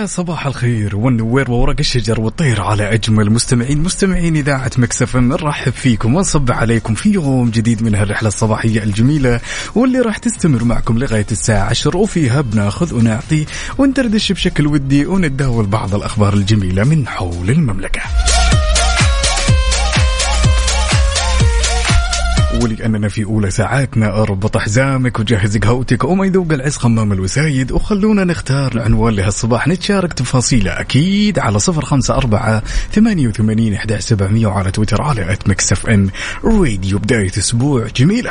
[0.00, 6.14] ويا صباح الخير والنوير وورق الشجر والطير على أجمل مستمعين مستمعين إذاعة مكسف نرحب فيكم
[6.14, 9.40] ونصب عليكم في يوم جديد من هالرحلة الصباحية الجميلة
[9.74, 13.46] واللي راح تستمر معكم لغاية الساعة 10 وفيها بناخذ ونعطي
[13.78, 18.00] وندردش بشكل ودي ونتداول بعض الأخبار الجميلة من حول المملكة.
[22.62, 24.22] ولأننا في أولى ساعاتنا.
[24.22, 27.72] أربط حزامك وجهز قهوتك وما يذوق العز خمام الوسايد.
[27.72, 34.46] وخلونا نختار العنوان لهالصباح نتشارك تفاصيله أكيد على صفر خمسة أربعة ثمانية وثمانين إحدى سبعمية
[34.46, 36.10] وعلى تويتر على أت مكسف أم
[36.44, 38.30] راديو بداية أسبوع جميلة.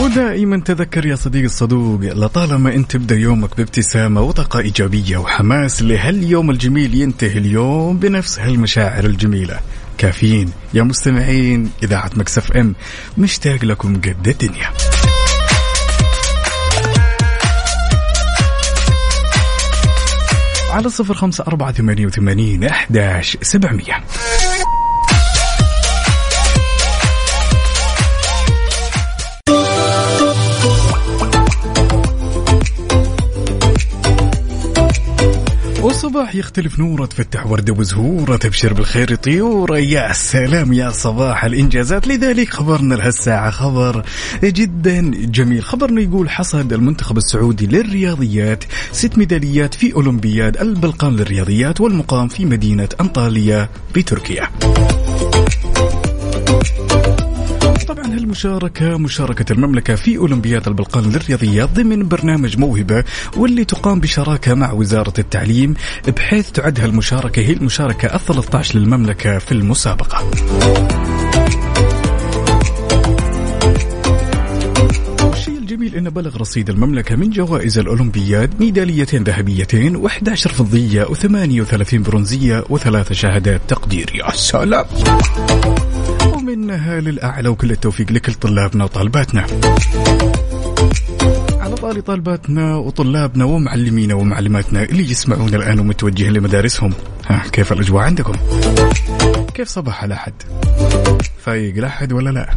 [0.00, 6.94] ودائما تذكر يا صديقي الصدوق لطالما انت تبدأ يومك بابتسامة وطاقة إيجابية وحماس لهاليوم الجميل
[6.94, 9.60] ينتهي اليوم بنفس هالمشاعر الجميلة.
[9.98, 12.74] كافيين يا مستمعين إذاعة مكسف إم
[13.18, 14.70] مشتاق لكم قد الدنيا.
[20.70, 24.04] على صفر خمسة أربعة ثمانية وثمانين أحداش سبعمية.
[36.16, 42.08] والصباح يختلف نوره تفتح ورده وزهوره تبشر بالخير طيوره يا سلام يا صباح الإنجازات.
[42.08, 44.04] لذلك خبرنا لهالساعة خبر
[44.44, 45.64] جدا جميل.
[45.64, 52.88] خبرنا يقول حصد المنتخب السعودي للرياضيات ست ميداليات في أولمبياد البلقان للرياضيات والمقام في مدينة
[53.00, 54.48] أنطاليا بتركيا
[57.96, 63.04] طبعا هالمشاركة مشاركة المملكة في أولمبياد البلقان للرياضيات ضمن برنامج موهبة
[63.36, 65.74] واللي تقام بشراكة مع وزارة التعليم
[66.16, 70.30] بحيث تعد هالمشاركة هي المشاركة ال 13 للمملكة في المسابقة.
[75.48, 83.12] الجميل انه بلغ رصيد المملكة من جوائز الأولمبياد ميداليتين ذهبيتين و11 فضية و38 برونزية وثلاث
[83.12, 84.84] شهادات تقدير يا سلام
[86.60, 89.46] ومنها للأعلى وكل التوفيق لكل طلابنا وطالباتنا
[91.60, 96.92] على طاري طالباتنا وطلابنا ومعلمينا ومعلماتنا اللي يسمعون الآن ومتوجهين لمدارسهم
[97.26, 98.32] ها كيف الأجواء عندكم؟
[99.54, 100.32] كيف صباح الأحد؟
[101.44, 102.50] فايق الأحد ولا لا؟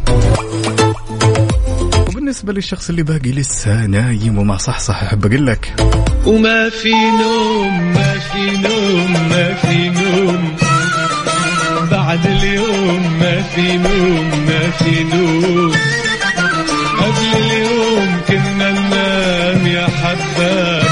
[2.08, 5.74] وبالنسبة للشخص اللي باقي لسه نايم وما صحصح أحب أقول لك
[6.26, 10.56] وما في نوم ما في نوم ما في نوم
[11.90, 15.72] بعد اليوم في نوم ما في نوم
[16.98, 20.90] قبل اليوم كنا ننام يا حباب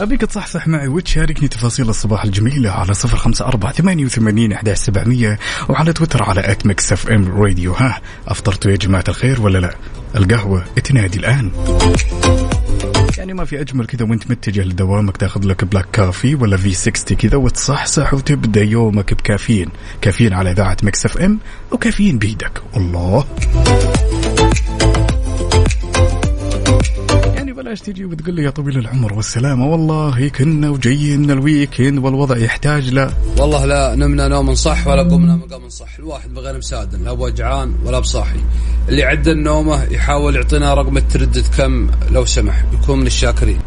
[0.00, 5.38] أبيك تصحصح معي وتشاركني تفاصيل الصباح الجميلة على صفر خمسة أربعة ثمانية وثمانين أحداش سبعمية
[5.68, 9.74] وعلى تويتر على at Mix FM Radio ها أفطرتوا يا جماعة الخير ولا لا؟
[10.16, 11.50] القهوة تنادي الآن.
[13.18, 17.36] يعني ما في أجمل كذا وأنت متجه لدوامك تاخذ لك black coffee ولا V60 كذا
[17.36, 19.68] وتصحصح وتبدأ يومك بكافيين.
[20.00, 21.38] كافيين على إذاعة Mix FM
[21.72, 22.62] وكافيين بيدك.
[22.76, 23.24] الله.
[27.60, 29.66] بلاش تجي وتقول لي يا طويل العمر والسلامة.
[29.66, 33.10] والله كنا وجايين من ال weekend والوضع يحتاج لا.
[33.38, 35.98] والله لا نمنا نوم صح ولا قمنا مقام صح.
[35.98, 38.40] الواحد بغير مسادن لا بوجعان ولا بصاحي.
[38.88, 42.64] اللي عدل نومه يحاول يعطينا رقم التردد كم لو سمح.
[42.72, 43.58] يكون من الشاكرين.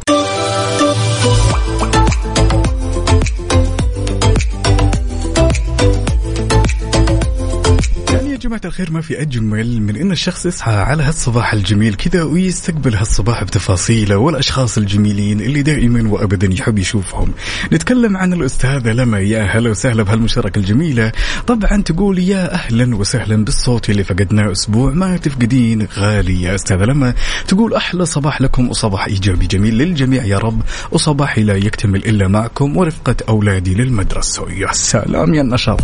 [8.43, 13.43] جماعة الخير ما في أجمل من إن الشخص يصحى على هالصباح الجميل كذا ويستقبل هالصباح
[13.43, 17.33] بتفاصيله والأشخاص الجميلين اللي دائما وأبدا يحب يشوفهم.
[17.73, 21.11] نتكلم عن الأستاذة لما يا هلا وسهلا بهالمشاركة الجميلة.
[21.47, 26.41] طبعا تقول يا أهلا وسهلا بالصوت اللي فقدناه أسبوع ما تفقدين غالي.
[26.41, 27.13] يا أستاذة لما
[27.47, 30.61] تقول أحلى صباح لكم وصباح إيجابي جميل للجميع يا رب.
[30.91, 34.51] وصباحي لا يكتمل إلا معكم ورفقة أولادي للمدرسة.
[34.51, 35.81] يا سلام يا النشاط.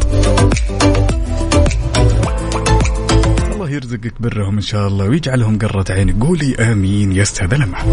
[3.80, 7.84] يرزقك برهم إن شاء الله ويجعلهم قرة عينك قولي آمين يا أستاذ لمع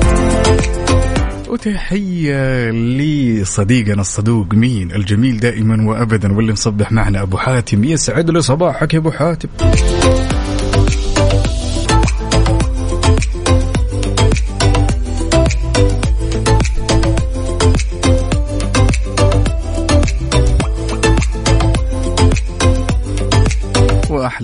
[1.48, 7.84] وتحية لصديقنا الصدوق مين؟ الجميل دائما وابدا واللي مصبح معنا أبو حاتم.
[7.84, 9.48] يسعد له صباحك يا أبو حاتم.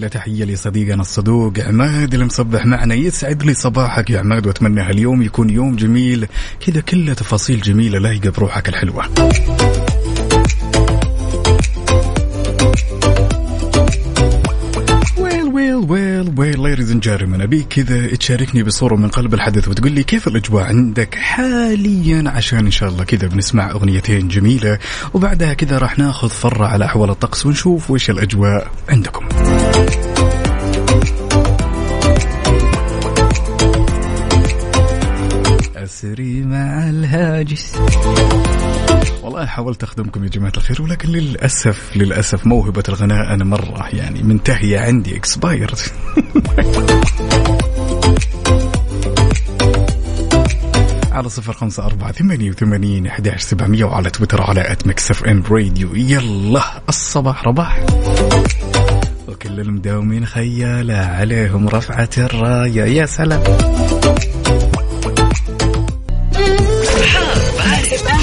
[0.03, 5.23] واحلى تحية لصديقنا الصدوق عماد اللي مصبح معنا يسعد لي صباحك يا عماد وأتمنى هاليوم
[5.23, 6.27] يكون يوم جميل.
[6.67, 9.05] كذا كله تفاصيل جميلة لايقة بروحك الحلوة.
[16.29, 20.29] well well ladies and gentlemen ابيك كذا تشاركني بصورة من قلب الحدث وتقول لي كيف
[20.29, 24.79] الأجواء عندك حاليا عشان إن شاء الله كذا بنسمع أغنيتين جميلة
[25.15, 29.29] وبعدها كذا راح ناخذ فره على أحوال الطقس ونشوف وش الأجواء عندكم.
[35.83, 37.77] أسري مع الهاجس.
[39.23, 44.81] والله حاولت أخدمكم يا جماعة الخير ولكن للأسف للأسف موهبة الغناء أنا مرة يعني منتهية
[44.81, 45.79] عندي اكسبايرد
[51.13, 55.95] على صفر خمسة أربعة ثمانية وثمانين أحداش سبعمية وعلى تويتر على at Mix FM Radio
[55.95, 57.87] يلا الصباح رباح.
[59.29, 62.85] وكل المداومين خيالة عليهم رفعة الراية.
[62.85, 63.43] يا سلام.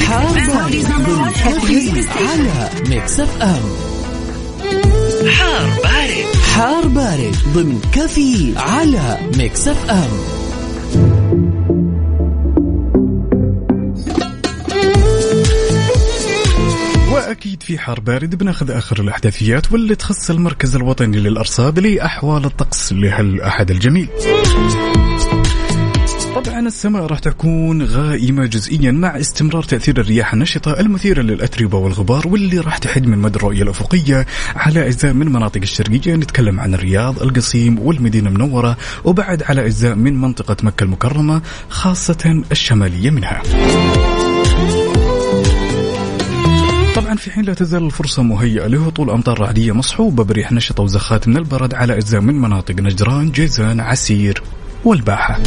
[0.09, 3.61] حار بارد على Mix FM
[5.31, 10.09] حار بارد حار بارد ضمن كافيين على Mix FM
[17.13, 23.71] وأكيد في حار بارد بناخذ آخر الأحداثيات واللي تخص المركز الوطني للأرصاد لأحوال الطقس لهالأحد
[23.71, 24.09] الجميل.
[26.35, 32.59] طبعا السماء راح تكون غائمة جزئيا مع استمرار تأثير الرياح النشطة المثيرة للأتربة والغبار واللي
[32.59, 34.25] راح تحد من مدى الرؤية الأفقية.
[34.55, 40.21] على أجزاء من مناطق الشرقية نتكلم عن الرياض القصيم والمدينة المنورة وبعد على أجزاء من
[40.21, 43.41] منطقة مكة المكرمة خاصة الشمالية منها.
[46.95, 51.37] طبعا في حين لا تزال الفرصة مهيئة لهطول أمطار رعدية مصحوبة بريح نشطة وزخات من
[51.37, 54.43] البرد على أجزاء من مناطق نجران جيزان عسير.
[54.85, 55.39] والباحة.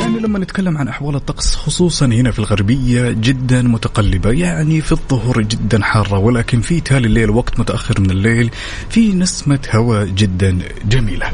[0.00, 4.30] يعني لما نتكلم عن أحوال الطقس خصوصا هنا في الغربية جدا متقلبة.
[4.30, 8.50] يعني في الظهر جدا حارة ولكن في تالي الليل وقت متأخر من الليل
[8.88, 11.26] في نسمة هواء جدا جميلة.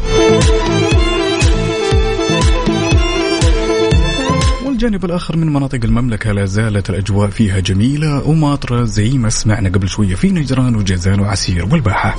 [4.67, 8.28] والجانب الآخر من مناطق المملكة لا زالت الأجواء فيها جميلة.
[8.28, 12.17] وماطرة زي ما سمعنا قبل شوية في نجران وجازان وعسير والباحة.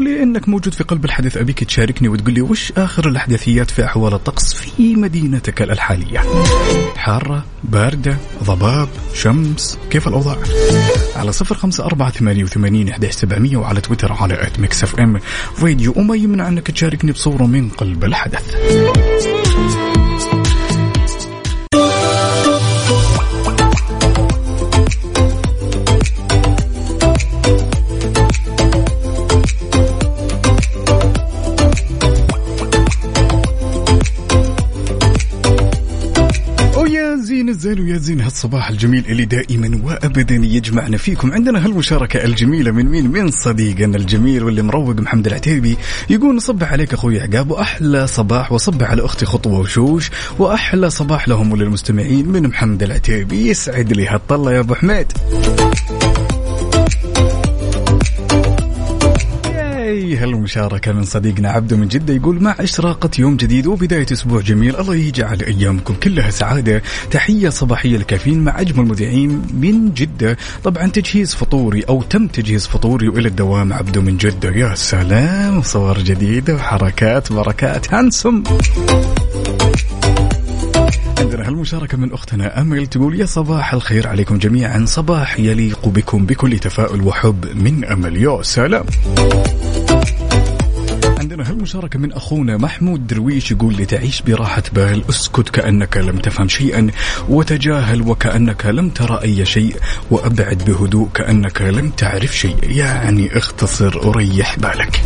[0.00, 4.54] ولانك موجود في قلب الحدث أبيك تشاركني وتقول لي وش آخر الأحداثيات في أحوال الطقس
[4.54, 6.20] في مدينتك الحالية؟
[6.96, 10.36] حارة باردة ضباب شمس كيف الأوضاع؟
[11.16, 15.20] على صفر خمسة أربعة ثمانية وثمانين سبعمية وعلى تويتر على at Mix FM
[15.62, 18.56] Radio وما يمنع أنك تشاركني بصورة من قلب الحدث.
[38.40, 41.32] هالصباح الجميل اللي دائما وابدا يجمعنا فيكم.
[41.32, 45.76] عندنا هالمشاركة الجميلة من مين؟ من صديقنا الجميل واللي مروق محمد العتيبي.
[46.10, 51.52] يقول نصبح عليك أخوي عقاب وأحلى صباح وصبح على أختي خطوة وشوش وأحلى صباح لهم
[51.52, 53.48] وللمستمعين من محمد العتيبي.
[53.48, 55.12] يسعد لي هالطلة يا أبو حميد.
[60.00, 64.76] ياي هالمشاركة من صديقنا عبده من جدة يقول مع إشراقة يوم جديد وبداية أسبوع جميل
[64.76, 66.82] الله يجعل أيامكم كلها سعادة.
[67.10, 70.36] تحية صباحية الكافيين مع أجمل مذيعين من جدة.
[70.64, 74.50] طبعا تجهيز فطوري أو تم تجهيز فطوري وإلى الدوام عبده من جدة.
[74.50, 77.94] يا سلام صور جديدة وحركات بركات.
[77.94, 78.42] هانسم.
[81.18, 86.58] عندنا هالمشاركة من أختنا أمل تقول يا صباح الخير عليكم جميعا صباح يليق بكم بكل
[86.58, 88.22] تفاؤل وحب من أمل.
[88.22, 88.84] يا سلام.
[91.20, 96.48] عندنا هالمشاركة من أخونا محمود درويش يقول لي تعيش براحة بال اسكت كأنك لم تفهم
[96.48, 96.90] شيئا
[97.28, 99.76] وتجاهل وكأنك لم ترى أي شيء
[100.10, 102.56] وأبعد بهدوء كأنك لم تعرف شيء.
[102.62, 105.02] يعني اختصر وريح بالك.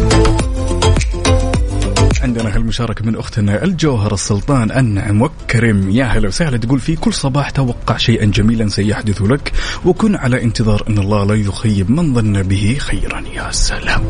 [2.23, 7.51] عندنا هالمشاركة من أختنا الجوهر السلطان النعم وكرم يا هلا وسهلا تقول في كل صباح
[7.51, 9.53] توقع شيئا جميلا سيحدث لك
[9.85, 13.25] وكن على انتظار أن الله لا يخيب من ظن به خيرا.
[13.35, 14.03] يا سلام.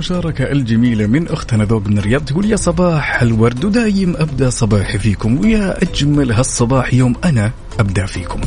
[0.00, 5.40] هالمشاركة الجميلة من أختنا ذوق من الرياض تقول يا صباح الورد ودايم أبدأ صباحي فيكم
[5.40, 8.40] ويا أجمل هالصباح يوم أنا أبدأ فيكم.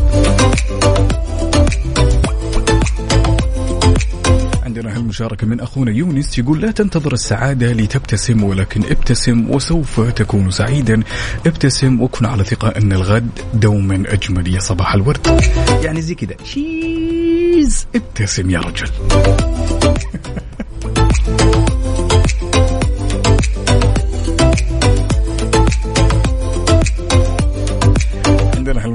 [4.64, 11.04] عندنا هالمشاركة من أخونا يونس يقول لا تنتظر السعادة لتبتسم ولكن ابتسم وسوف تكون سعيدا.
[11.48, 14.56] ابتسم وكن على ثقة أن الغد دوما أجمل.
[14.56, 15.42] يا صباح الورد.
[15.84, 18.88] يعني زي كذا شيز ابتسم يا رجل.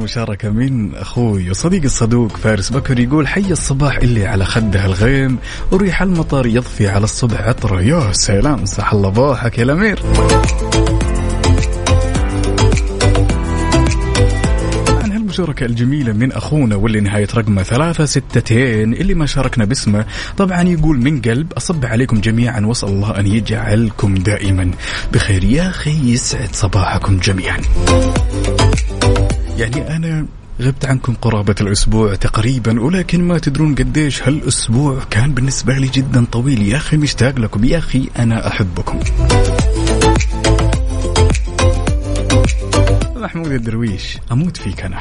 [0.08, 5.38] هالمشاركة من أخوي وصديقي الصدوق فارس بكر يقول حي الصباح اللي على خده الغيم
[5.72, 7.80] وريح المطر يضفي على الصبح عطرة.
[7.80, 9.98] يا سلام صح الله بوحك يا الأمير.
[14.86, 20.04] طبعاً هالمشاركة الجميلة من أخونا واللي نهاية رقمه ثلاثة ستتين اللي ما شاركنا باسمه
[20.36, 24.70] طبعا يقول من قلب أصب عليكم جميعا وأسأل الله أن يجعلكم دائما
[25.12, 25.44] بخير.
[25.44, 27.60] يا أخي يسعد صباحكم جميعا.
[29.58, 30.26] يعني أنا
[30.60, 36.62] غبت عنكم قرابة الأسبوع تقريبا ولكن ما تدرون قديش هالأسبوع كان بالنسبة لي جدا طويل.
[36.62, 37.64] يا أخي مشتاق لكم.
[37.64, 39.00] يا أخي أنا أحبكم.
[43.16, 44.98] محمود الدرويش أموت فيك أنا.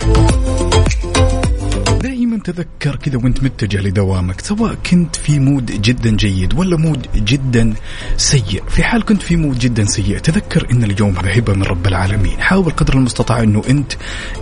[2.02, 7.74] دائما تذكر كذا وانت متجه لدوامك سواء كنت في mood جدا جيد ولا mood جدا
[8.18, 8.64] سيء.
[8.70, 12.42] في حال كنت في مود جدا سيء تذكر إن اليوم هذا هبة من رب العالمين.
[12.42, 13.94] حاول قدر المستطاع إنه أنت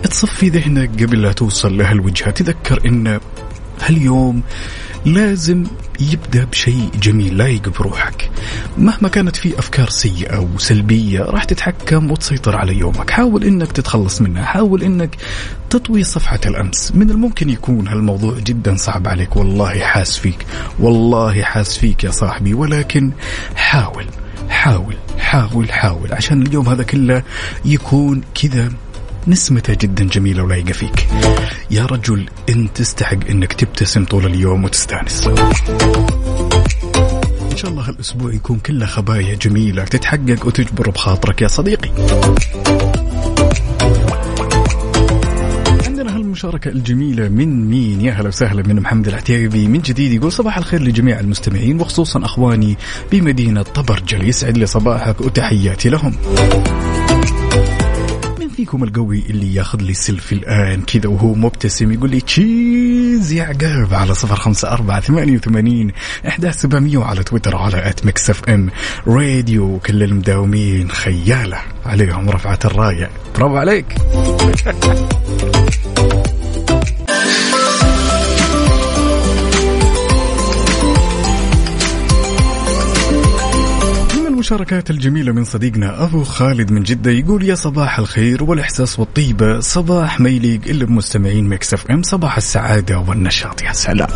[0.02, 3.20] تصفي ذهنك قبل لا توصل لهالوجهه تذكر إن
[3.82, 4.42] هاليوم
[5.04, 5.64] لازم
[6.00, 8.30] يبدأ بشيء جميل لايق بروحك
[8.78, 13.10] مهما كانت في أفكار سيئة وسلبية راح تتحكم وتسيطر على يومك.
[13.10, 15.16] حاول إنك تتخلص منها حاول إنك
[15.70, 16.92] تطوي صفحة الأمس.
[16.94, 19.36] من الممكن يكون هالموضوع جدا صعب عليك.
[19.36, 20.46] والله حاس فيك
[20.78, 22.54] والله حاس فيك يا صاحبي.
[22.54, 23.12] ولكن
[23.56, 24.06] حاول
[24.48, 26.12] حاول حاول حاول.
[26.12, 27.22] عشان اليوم هذا كله
[27.64, 28.72] يكون كذا.
[29.28, 31.06] نسمته جدا جميلة ولايقة فيك.
[31.70, 35.26] يا رجل انت تستحق إنك تبتسم طول اليوم وتستأنس.
[37.52, 39.84] إن شاء الله هالاسبوع يكون كله خبايا جميلة.
[39.84, 41.90] تتحقق وتجبر بخاطرك يا صديقي.
[45.86, 49.68] عندنا هالمشاركة الجميلة من مين؟ يا هلا وسهلا من محمد العتيبي.
[49.68, 52.76] من جديد يقول صباح الخير لجميع المستمعين وخصوصا أخواني
[53.12, 54.28] بمدينة طبرجل.
[54.28, 56.14] يسعد لي صباحك وتحياتي لهم.
[58.56, 60.82] فيكم القوي اللي ياخذ لي سيلفي الآن.
[60.82, 65.92] كذا وهو مبتسم يقول لي cheese يا عقاب على صفر خمسة أربعة ثمانية وثمانين
[66.28, 68.70] أحداش سبعمية وعلى تويتر على at Mix FM
[69.06, 71.58] Radio كل المداومين خيالة.
[71.86, 73.10] عليهم رفعة الراية.
[73.34, 73.94] برافو عليك.
[84.36, 89.60] من المشاركات الجميلة من صديقنا أبو خالد من جدة يقول يا صباح الخير والإحساس والطيبة
[89.60, 92.02] صباح ما يليق إلا بمستمعين مكس إف إم.
[92.02, 93.62] صباح السعادة والنشاط.
[93.62, 94.08] يا سلام.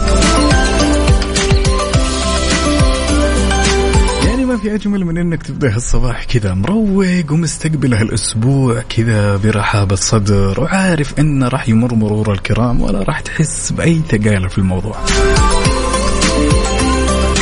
[4.26, 10.60] يعني ما في أجمل من إنك تبدأ هالصباح كذا مروق ومستقبل هالأسبوع كذا برحابة صدر
[10.60, 14.96] وعارف إنه راح يمر مرور الكرام ولا راح تحس بأي ثقالة في الموضوع.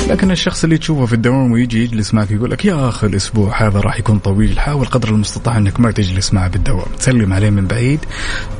[0.09, 3.81] لكن الشخص اللي تشوفه في الدوام ويجي يجلس معك يقول لك يا أخي الأسبوع هذا
[3.81, 8.01] راح يكون طويل حاول قدر المستطاع إنك ما تجلس معه بالدوام تسلم عليه من بعيد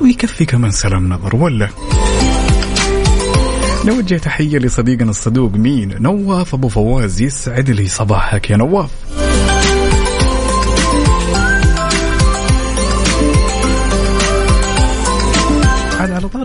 [0.01, 1.69] ويكفي كمان سلام نظر ولا؟
[3.87, 8.91] نوجه تحية لصديقنا الصدوق مين؟ نواف أبو فواز يسعد لي صباحك يا نواف.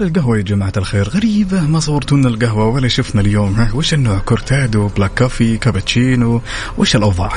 [0.04, 1.10] القهوة يا جماعة الخير.
[1.10, 6.42] غريبة ما صورتونا القهوة ولا شفنا اليوم وش النوع كورتادو black coffee كابتشينو؟
[6.78, 7.32] وش الأوضاع؟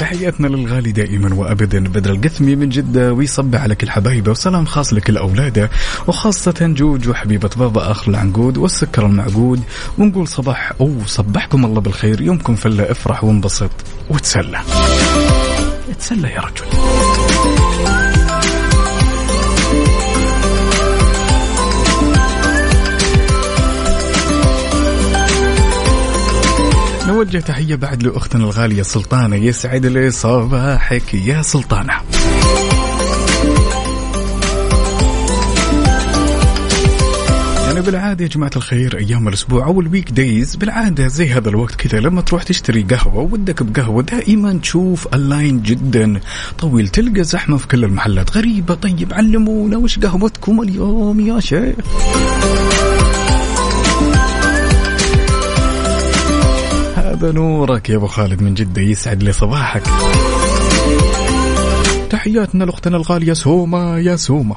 [0.00, 1.80] تحياتنا للغالي دائما وابدا.
[1.80, 5.70] بدر القثمي من جدة ويصبح على كل حبايبه وسلام خاص لكل أولاده
[6.06, 9.62] وخاصة جوج وحبيبة بابا آخر العنقود والسكر المعقود.
[9.98, 12.20] ونقول صباح أو صبحكم الله بالخير.
[12.20, 13.70] يومكم فلة افرح وانبسط
[14.10, 14.60] وتسلى.
[15.98, 17.69] تسلى يا رجل.
[27.20, 31.92] نوجه تحية بعد لأختنا الغالية سلطانة يسعد لي صباحك يا سلطانة.
[37.66, 42.00] يعني بالعادة يا جماعة الخير أيام الأسبوع أو ال weekdays بالعادة زي هذا الوقت كذا
[42.00, 46.20] لما تروح تشتري قهوة ودك بقهوة دائما تشوف ال line جدا.
[46.58, 51.74] طويل تلقى زحمة في كل المحلات غريبة طيب علمونا وش قهوتكم اليوم يا شيخ؟
[57.10, 59.82] هذا نورك يا أبو خالد من جدة يسعد لي صباحك.
[62.10, 64.54] تحياتنا لأختنا الغالية سوما يا سوما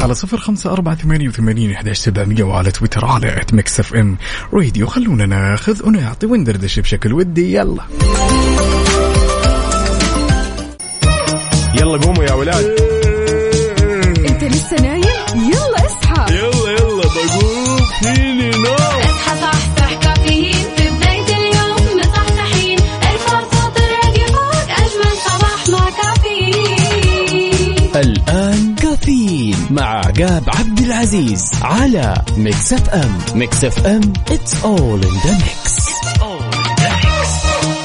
[0.00, 4.16] على صفر خمسة أربعة ثمانية وثمانين إحداش سبعمية وعلى تويتر على at Mix FM
[4.54, 7.54] Radio خلونا ناخذ ونعطي وندردش بشكل ودي.
[7.54, 7.82] يلا.
[11.74, 12.64] يلا قوموا يا ولاد.
[14.28, 15.04] انت لسه نايم؟
[15.34, 16.34] يلا اصحى.
[16.34, 17.80] يلا يلا بقوم.
[18.00, 18.89] فيني نوم
[29.50, 35.90] كافيين مع عقاب عبد العزيز على Mix FM Mix FM it's all in the mix.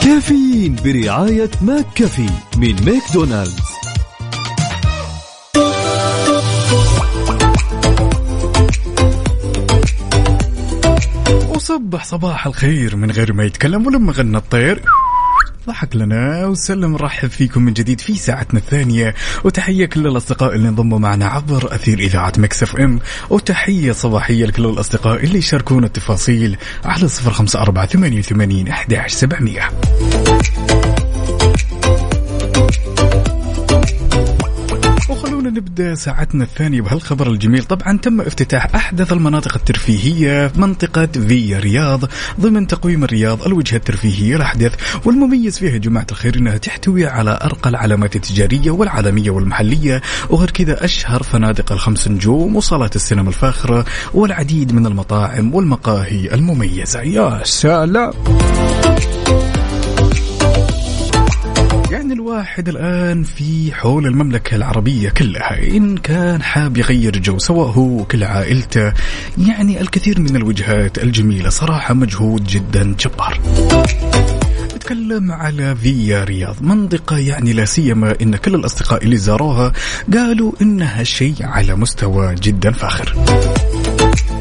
[0.03, 3.55] كافيين برعاية McCafé من ماكدونالدز.
[11.50, 14.81] وصبح صباح الخير من غير ما يتكلم ولما غنى الطير.
[15.67, 19.15] ضحك لنا وسلم نرحب فيكم من جديد في ساعتنا الثانية.
[19.43, 23.00] وتحية كل الأصدقاء اللي انضموا معنا عبر أثير إذاعة Mix FM.
[23.29, 29.69] وتحية صباحية لكل الأصدقاء اللي يشاركونا التفاصيل على صفر خمسة أربعة ثمانية وثمانين أحداش سبعمية.
[35.46, 37.64] وخلونا نبدأ ساعتنا الثانية بهالخبر الجميل.
[37.64, 42.06] طبعا تم افتتاح أحدث المناطق الترفيهية في منطقة فيا رياض.
[42.40, 44.74] ضمن تقويم الرياض الوجهة الترفيهية الأحدث
[45.06, 50.86] والمميز فيها يا جماعة الخير إنها تحتوي على أرقى العلامات التجارية والعالمية والمحلية وغير كذا
[50.86, 57.02] أشهر فنادق الخمس نجوم وصالات السينما الفاخرة والعديد من المطاعم والمقاهي المميزة.
[57.02, 58.14] يا سلام!
[62.05, 65.67] يعني الواحد الآن في حول المملكة العربية كلها.
[65.67, 68.93] إن كان حاب يغير جو سواء هو وكل عائلته
[69.38, 73.39] يعني الكثير من الوجهات الجميلة صراحة مجهود جدا جبار.
[74.75, 76.55] نتكلم على فيا رياض.
[76.62, 79.74] منطقة يعني لا سيما إن كل الأصدقاء اللي زاروها
[80.13, 83.15] قالوا إنها شيء على مستوى جدا فاخر.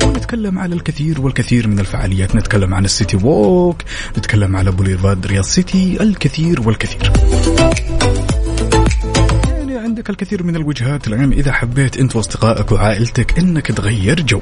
[0.04, 2.36] نتكلم على الكثير والكثير من الفعاليات.
[2.36, 3.82] نتكلم عن السيتي ووك
[4.18, 7.12] نتكلم على بوليفارد رياض سيتي الكثير والكثير.
[9.94, 14.40] عندك الكثير من الوجهات الآن إذا حبيت أنت وأصدقائك وعائلتك أنك تغير جو.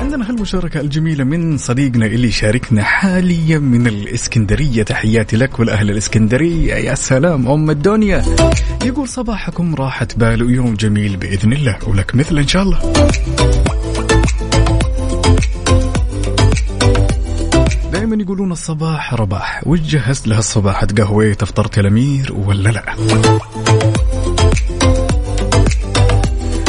[0.00, 4.82] عندنا هالمشاركة الجميلة من صديقنا اللي شاركنا حاليا من الإسكندرية.
[4.82, 6.74] تحياتي لك والأهل الإسكندرية.
[6.74, 8.24] يا سلام أم الدنيا.
[8.84, 11.78] يقول صباحكم راحة بال ويوم جميل بإذن الله.
[11.86, 12.78] ولك مثل إن شاء الله.
[17.98, 19.62] دائما يقولون الصباح رباح.
[19.66, 22.84] وش جهزت لها الصباح؟ تقهويت افطرت الامير ولا لا؟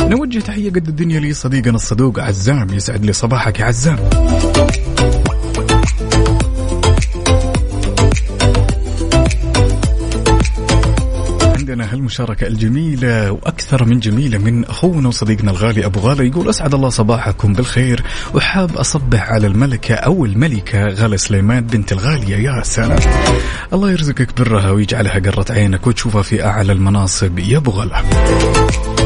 [0.01, 3.99] نوجه تحية قد الدنيا لي صديقنا الصدوق عزام يسعد لي صباحك يا عزام.
[11.69, 16.89] عندنا هالمشاركة الجميلة وأكثر من جميلة من أخونا وصديقنا الغالي أبو غالة يقول أسعد الله
[16.89, 18.03] صباحكم بالخير
[18.33, 22.99] وحاب أصبح على الملكة أو الملكة غالة سليمان بنت الغالية يا سلام.
[23.73, 28.98] الله يرزقك برها ويجعلها قرة عينك وتشوفها في أعلى المناصب يا أبو غالة.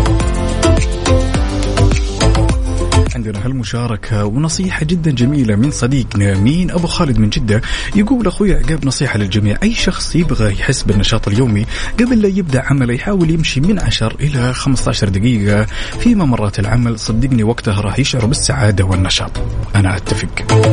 [3.16, 7.62] عندنا هالمشاركة ونصيحة جدا جميلة من صديقنا مين؟ أبو خالد من جدة.
[7.96, 11.66] يقول أخوي عقاب نصيحة للجميع أي شخص يبغى يحس بالنشاط اليومي
[12.00, 15.66] قبل لا يبدأ عمله يحاول يمشي من 10 إلى 15 دقيقة.
[16.00, 19.32] في ممرات العمل صدقني وقتها راح يشعر بالسعادة والنشاط.
[19.76, 20.64] أنا أتفق.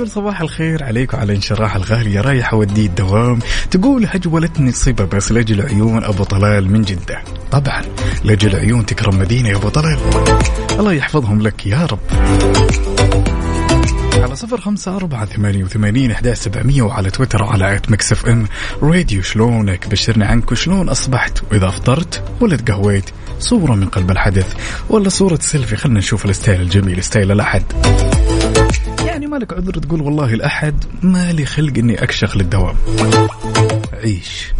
[0.00, 3.38] يقول صباح الخير عليك وعلى انشراح الغالية رايح اوديه الدوام.
[3.70, 7.22] تقول هجولتني الصبا بس لأجل عيون أبو طلال من جدة.
[7.50, 7.82] طبعا
[8.24, 9.98] لأجل عيون تكرم مدينة يا أبو طلال.
[10.78, 11.98] الله يحفظهم لك يا رب.
[14.14, 18.46] على صفر خمسة أربعة ثمانية وثمانين إحداش سبعمية وعلى تويتر على at Mix FM.
[18.82, 20.52] Radio شلونك؟ بشرنا عنك.
[20.52, 24.54] وشلون أصبحت؟ وإذا أفطرت؟ ولا تقهويت صورة من قلب الحدث.
[24.88, 25.76] ولا صورة سيلفي.
[25.76, 27.62] خلنا نشوف ال style الجميل style الأحد.
[29.20, 32.74] يعني مالك عذر تقول والله الأحد مالي خلق إني أكشخ للدوام.
[33.92, 34.52] عيش.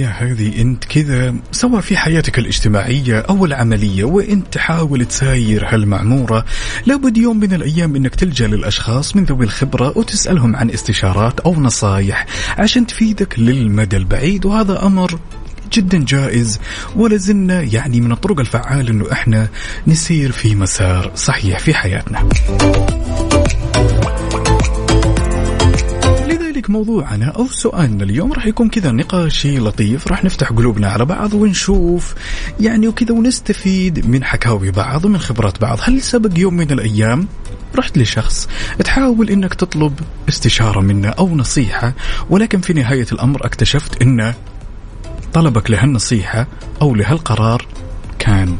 [0.00, 6.44] الأيام هذه انت كذا سواء في حياتك الاجتماعية أو العملية وانت تحاول تساير هالمعمورة
[6.86, 12.26] لابد يوم من الأيام إنك تلجأ للأشخاص من ذوي الخبرة وتسألهم عن استشارات أو نصايح
[12.58, 15.18] عشان تفيدك للمدى البعيد وهذا أمر
[15.72, 16.60] جدا جائز
[16.96, 19.48] ولا زلنا يعني من الطرق الفعالة إنه إحنا
[19.86, 22.28] نسير في مسار صحيح في حياتنا.
[26.60, 31.34] لذلك موضوعنا أو سؤالنا اليوم راح يكون كذا نقاشي لطيف راح نفتح قلوبنا على بعض
[31.34, 32.14] ونشوف
[32.60, 37.28] يعني وكذا ونستفيد من حكاوي بعض ومن خبرات بعض هل سبق يوم من الأيام
[37.76, 38.48] رحت لشخص
[38.84, 41.92] تحاول إنك تطلب استشارة منه أو نصيحة
[42.30, 44.34] ولكن في نهاية الأمر اكتشفت انه
[45.32, 46.46] طلبك لهالنصيحة
[46.82, 47.66] أو لهالقرار
[48.18, 48.56] كان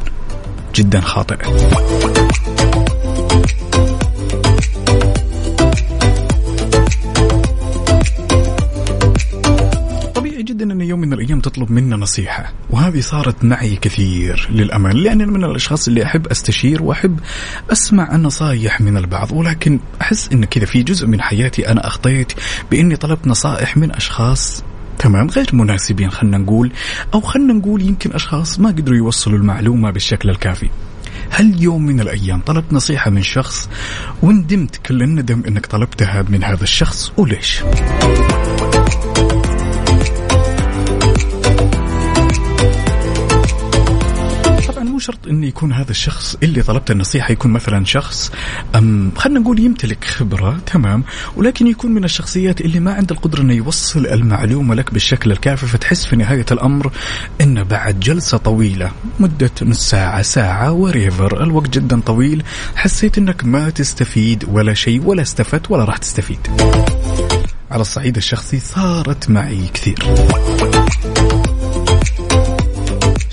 [0.75, 1.37] جدا خاطئ.
[10.61, 15.33] جدا إن يوم من الأيام تطلب منا نصيحة وهذه صارت معي كثير للامانه لأني أنا
[15.33, 17.21] من الأشخاص اللي أحب أستشير وأحب
[17.73, 22.33] أسمع النصايح من البعض ولكن أحس إن كذا في جزء من حياتي أنا أخطيت
[22.71, 24.65] بإني طلبت نصائح من أشخاص
[24.99, 26.73] تمام غير مناسبين خلينا نقول
[27.15, 30.71] أو خلينا نقول يمكن أشخاص ما قدروا يوصلوا المعلومة بالشكل الكافي
[31.31, 33.69] هل يوم من الأيام طلبت نصيحة من شخص
[34.23, 37.63] وندمت كل الندم إنك طلبتها من هذا الشخص وليش؟
[45.01, 48.33] شرط انه يكون هذا الشخص اللي طلبت النصيحة يكون مثلا شخص
[48.75, 51.05] أم خلينا نقول يمتلك خبرة تمام
[51.37, 56.07] ولكن يكون من الشخصيات اللي ما عنده القدرة إنه يوصل المعلومة لك بالشكل الكافي فتحس
[56.07, 56.93] في نهاية الأمر
[57.41, 62.43] انه بعد جلسة طويلة مدة نص ساعة ساعة وريفر الوقت جدا طويل
[62.77, 66.39] حسيت إنك ما تستفيد ولا شيء ولا استفدت ولا راح تستفيد.
[67.71, 70.05] على الصعيد الشخصي صارت معي كثير.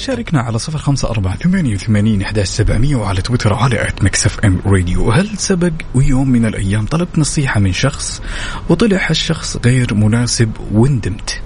[0.07, 4.61] شاركنا على صفر خمسة أربعة ثمانية وثمانين إحداش سبعمية وعلى تويتر على at Mix FM
[4.65, 8.21] Radio هل سبق ويوم من الأيام طلبت نصيحة من شخص
[8.69, 11.41] وطلع هالشخص غير مناسب وندمت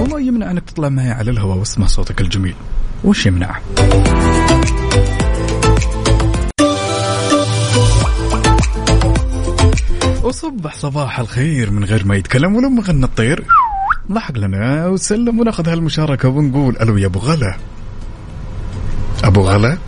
[0.00, 2.54] وما يمنع أنك تطلع معي على الهواء واسمع صوتك الجميل.
[3.04, 3.58] وش يمنع؟
[10.22, 13.44] وصبح صباح الخير من غير ما يتكلم ولما غنى الطير.
[14.12, 17.56] ضحك لنا وسلم وناخذ هالمشاركة ونقول ألو يا أبو غلا.
[19.24, 19.78] أبو غلا؟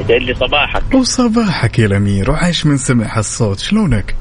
[0.00, 0.94] يسعد لي صباحك.
[0.94, 4.16] وصباحك يا الأمير وعايش من سمع هالصوت شلونك؟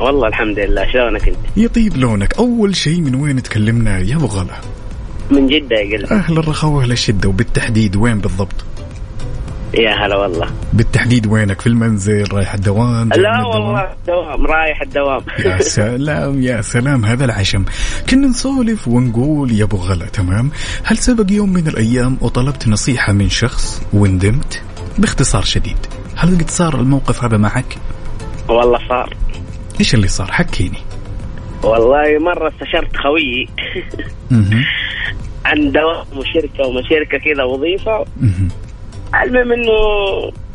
[0.00, 2.34] والله الحمد لله شلونك أنت؟ يطيب لونك.
[2.34, 4.60] أول شيء من وين تكلمنا يا أبو غلا؟
[5.30, 6.14] من جدة يا قلبي.
[6.14, 8.64] أهل الرخاء وأهل الشدة وبالتحديد وين بالضبط؟
[9.74, 10.46] يا هلا والله.
[10.72, 15.20] بالتحديد وينك؟ في المنزل رايح الدوام لا الدوام؟ والله دوام رايح الدوام.
[15.46, 17.64] يا سلام يا سلام هذا العشم.
[18.10, 20.50] كنا نسولف ونقول يا أبو غلا تمام؟
[20.84, 24.62] هل سبق يوم من الأيام وطلبت نصيحة من شخص وندمت؟
[24.98, 27.78] باختصار شديد هل قد صار الموقف هذا معك؟
[28.48, 29.16] والله صار.
[29.80, 30.78] إيش اللي صار؟ حكيني.
[31.62, 33.48] والله مرة استشرت خويي.
[35.44, 38.04] عن دوام وشركة وما شركة كذا وظيفة.
[39.22, 39.72] المهم إنه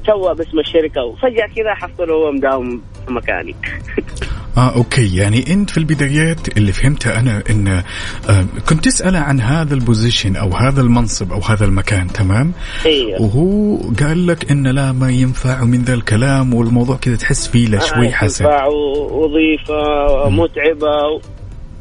[0.08, 3.56] سوى باسم الشركة وفجأة كذا حصل هو مداوم في مكاني.
[4.58, 5.16] آه okay.
[5.16, 10.36] يعني أنت في البدايات اللي فهمتها أنا إن آه كنت تساله عن هذا ال position
[10.36, 12.52] أو هذا المنصب أو هذا المكان تمام؟
[12.86, 17.68] أيوه وهو قال لك إن لا ما ينفع ومن ذا الكلام والموضوع كذا تحس فيه
[17.68, 18.46] له شوي آه، حسن.
[18.46, 18.66] تنفع
[19.12, 21.22] وظيفة متعبة و-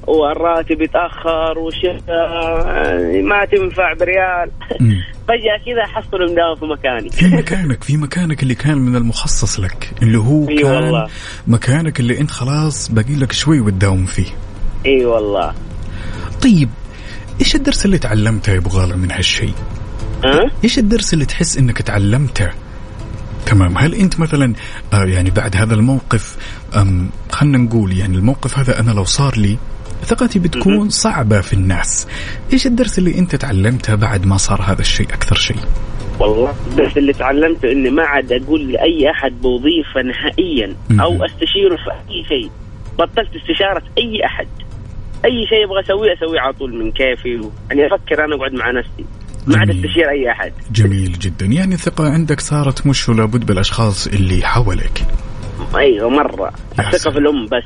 [0.07, 4.51] والراتب يتأخر والشركة آه، ما تنفع بريال.
[5.29, 7.11] فجأة كذا حصل مداوم في مكاني.
[7.11, 11.07] في مكانك في مكانك اللي كان من المخصص لك اللي هو كان والله.
[11.47, 14.27] مكانك اللي انت خلاص باقي لك شوي وتداوم فيه.
[14.87, 15.55] إي والله.
[16.43, 16.69] طيب
[17.41, 19.55] إيش الدرس اللي تعلمته يا أبو غالة من هالشيء؟
[20.25, 22.51] ها؟ إيش الدرس اللي تحس إنك تعلمته؟
[23.47, 24.55] تمام هل أنت مثلا
[24.93, 26.37] آه يعني بعد هذا الموقف
[26.77, 29.59] أم خلنا نقول يعني الموقف هذا أنا لو صار لي
[30.05, 32.07] ثقتي بتكون صعبة في الناس.
[32.53, 35.57] إيش الدرس اللي أنت تعلمته بعد ما صار هذا الشيء أكثر شيء؟
[36.21, 40.77] والله بس اللي تعلمته إني ما عاد أقول لأي أحد بوظيفة نهائيا.
[41.01, 42.51] أو أستشيره في أي شيء.
[42.99, 44.49] بطلت استشارة أي أحد.
[45.25, 47.49] أي شيء أبغى أسويه أسويه على طول من كيفي.
[47.71, 49.05] يعني أفكر أنا اقعد مع نفسي.
[49.47, 49.71] ما عاد.
[49.71, 50.53] أستشير أي أحد.
[50.73, 51.47] جميل جدا.
[51.47, 55.07] يعني الثقة عندك صارت مش لابد بالأشخاص اللي حولك
[55.77, 56.53] أيوه مرة.
[56.79, 57.11] الثقه.
[57.11, 57.63] في الأم بس.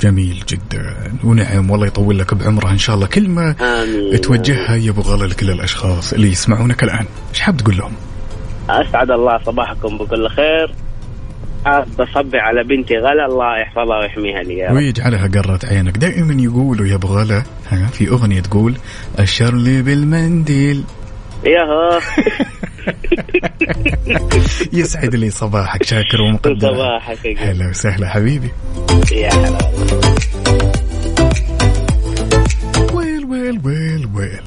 [0.00, 1.12] جميل جدا.
[1.24, 3.06] ونعم والله يطول لك بعمره إن شاء الله.
[3.06, 4.20] كلمة آمين.
[4.20, 7.06] توجهها يا ابو غلا لكل الأشخاص اللي يسمعونك الآن.
[7.30, 7.92] إيش حاب تقول لهم؟
[8.70, 10.74] أسعد الله صباحكم بكل خير.
[11.98, 14.74] بصبي على بنتي غلا الله يحفظها ويحميها لي.
[14.74, 15.98] ويجعلها قرة عينك.
[15.98, 17.42] دائما يقولوا يا ابو غلا
[17.92, 18.74] في أغنية تقول
[19.18, 20.84] اشر لي بالمنديل.
[21.44, 22.00] يا هو
[24.72, 26.72] يسعد لي صباحك شاكر ومقدر.
[26.74, 28.50] صباحك هلا وسهلا حبيبي.
[29.12, 29.58] يا هلا
[32.92, 34.40] ويل ويل ويل ويل.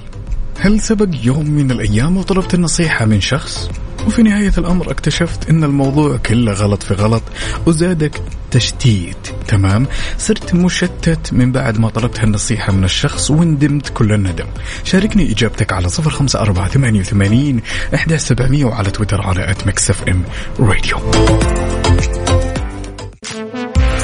[0.60, 3.70] هل سبق يوم من الأيام وطلبت النصيحة من شخص؟
[4.08, 7.24] وفي نهاية الأمر اكتشفت أن الموضوع كله غلط في غلط
[7.66, 9.88] وزادك تشتيت تمام؟
[10.18, 14.46] صرت مشتت من بعد ما طلبت هالنصيحة من الشخص وندمت كل الندم.
[14.84, 17.62] شاركني إجابتك على صفر خمسة أربعة ثمانية وثمانين
[17.96, 20.24] إحداش سبعمية وعلى تويتر على at Mix FM
[20.60, 20.98] Radio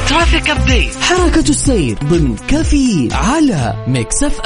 [0.09, 4.41] traffic update حركة السير ضمن كفي على Mix F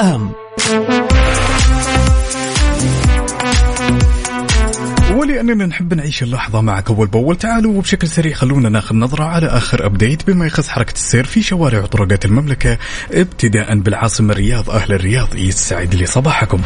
[5.13, 7.35] ولأننا نحب نعيش اللحظة معك أول بأول.
[7.35, 11.79] تعالوا وبشكل سريع خلونا ناخذ نظرة على آخر update بما يخص حركة السير في شوارع
[11.79, 12.77] وطرقات المملكة
[13.11, 16.61] ابتداء بالعاصمة الرياض أهل الرياض يسعد لي صباحكم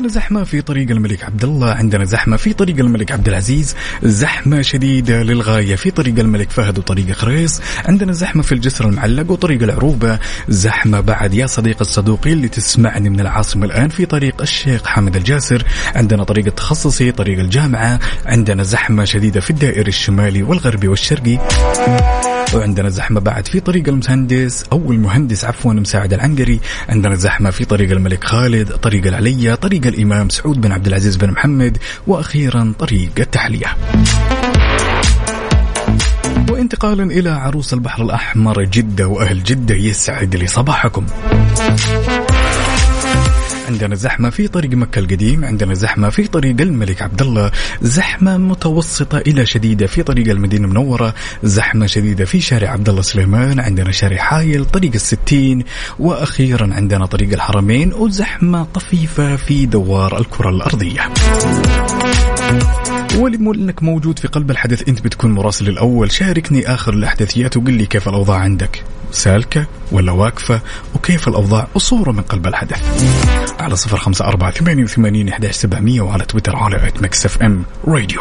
[0.00, 4.62] عندنا زحمة في طريق الملك عبد الله، عندنا زحمة في طريق الملك عبد العزيز، زحمة
[4.62, 10.18] شديدة للغاية في طريق الملك فهد وطريق خريص، عندنا زحمة في الجسر المعلق وطريق العروبة،
[10.48, 15.64] زحمة بعد يا صديق الصدوقي اللي تسمعني من العاصمة الآن في طريق الشيخ حامد الجاسر،
[15.94, 21.38] عندنا طريق التخصصي، طريق الجامعة، عندنا زحمة شديدة في الدائري الشمالي والغربي والشرقي.
[22.54, 26.60] وعندنا زحمة بعد في طريق المهندس أو المهندس عفوا مساعد العنقري.
[26.88, 31.30] عندنا زحمة في طريق الملك خالد طريق العلية طريق الإمام سعود بن عبد العزيز بن
[31.30, 33.76] محمد وأخيرا طريق التحلية.
[36.50, 41.06] وانتقالا إلى عروس البحر الأحمر جدة وأهل جدة يسعد لي صباحكم
[43.70, 47.50] عندنا زحمة في طريق مكة القديم عندنا زحمة في طريق الملك عبد الله
[47.82, 53.60] زحمة متوسطة إلى شديدة في طريق المدينة المنورة زحمة شديدة في شارع عبد الله سليمان
[53.60, 55.64] عندنا شارع حايل طريق الستين
[55.98, 61.00] وأخيرا عندنا طريق الحرمين وزحمة طفيفة في دوار الكرة الأرضية.
[63.16, 67.86] ولم انك موجود في قلب الحدث أنت بتكون مراسل الأول شاركني آخر الاحداثيات وقل لي
[67.86, 70.60] كيف الأوضاع عندك؟ سالكة ولا واقفة؟
[70.94, 73.04] وكيف الأوضاع؟ وصوره من قلب الحدث.
[73.60, 78.20] على صفر خمسة أربعة ثمانية وثمانين إحداش سبعمية وعلى تويتر على at Mix FM Radio.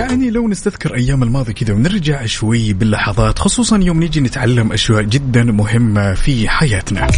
[0.00, 5.44] يعني لو نستذكر أيام الماضي كذا ونرجع شوي باللحظات خصوصا يوم نيجي نتعلم أشياء جدا
[5.44, 7.08] مهمة في حياتنا.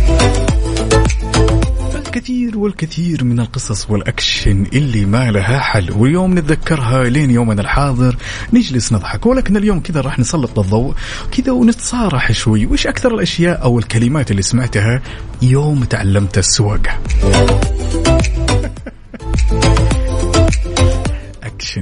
[1.94, 8.16] الكثير والكثير من القصص والأكشن اللي ما لها حل واليوم نتذكرها لين يومنا الحاضر
[8.52, 10.94] نجلس نضحك ولكن اليوم كذا راح نسلط الضوء
[11.32, 15.02] كذا ونتصارح شوي وش أكثر الأشياء أو الكلمات اللي سمعتها
[15.42, 16.98] يوم تعلمت السواقة؟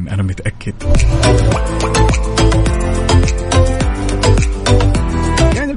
[0.09, 0.75] أنا متأكد.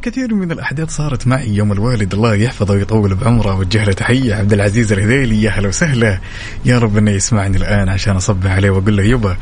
[0.08, 1.50] الكثير من الأحداث صارت معي.
[1.50, 4.36] يوم الوالد الله يحفظه ويطول بعمره وجه له تحية.
[4.36, 6.20] عبد العزيز الهذيلي يا هلا وسهلا.
[6.66, 9.38] يا رب إنه يسمعني الآن عشان أصبح عليه وأقول له يبا.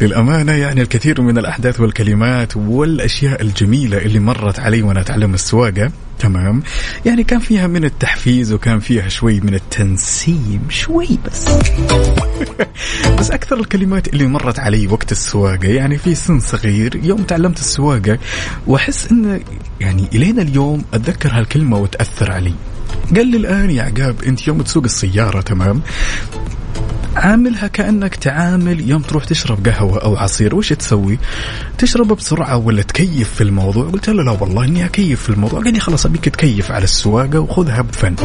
[0.00, 5.90] للأمانة يعني الكثير من الأحداث والكلمات والأشياء الجميلة اللي مرت علي وأنا أتعلم السواقة.
[6.18, 6.62] تمام؟
[7.06, 10.66] يعني كان فيها من التحفيز وكان فيها شوي من التنسيم.
[10.68, 11.48] شوي بس.
[13.18, 15.68] بس أكثر الكلمات اللي مرت علي وقت السواقة.
[15.68, 18.18] يعني في سن صغير يوم تعلمت السواقة
[18.66, 19.40] وأحس انه
[19.80, 22.54] يعني الين اليوم أتذكر هالكلمة وتأثر علي
[23.16, 25.82] قال لي الآن يا عقاب أنت يوم تسوق السيارة تمام
[27.16, 31.18] عاملها كأنك تعامل يوم تروح تشرب قهوة أو عصير وش تسوي؟
[31.78, 35.72] تشربه بسرعة ولا تكيف في الموضوع؟ قلت له لا والله إني أكيف في الموضوع، قال
[35.72, 38.16] لي خلاص أبيك تكيف على السواقة وخذها بفن.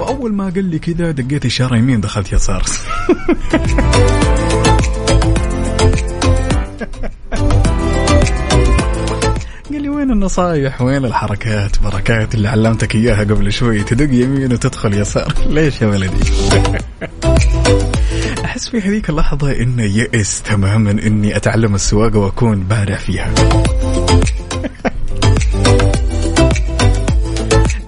[0.00, 2.62] وأول ما قال لي كذا دقيت إشارة يمين دخلت يسار.
[10.00, 13.82] وين النصايح؟ وين الحركات؟ بركات اللي علمتك إياها قبل شوي.
[13.82, 15.34] تدق يمين وتدخل يسار.
[15.54, 16.14] ليش يا ولدي؟
[18.44, 23.34] أحس في هذيك اللحظة انه يئس تماما إني أتعلم السواقة وأكون بارع فيها.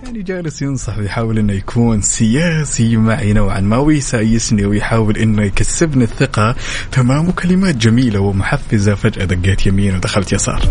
[0.04, 6.54] يعني جالس ينصح ويحاول إنه يكون سياسي معي نوعا ما ويسايسني ويحاول إنه يكسبني الثقة.
[6.92, 8.94] تمام وكلمات جميلة ومحفزة.
[8.94, 10.62] فجأة دقيت يمين ودخلت يسار.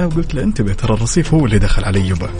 [0.00, 2.30] لا قلت له انتبه ترى الرصيف هو اللي دخل علي يبا.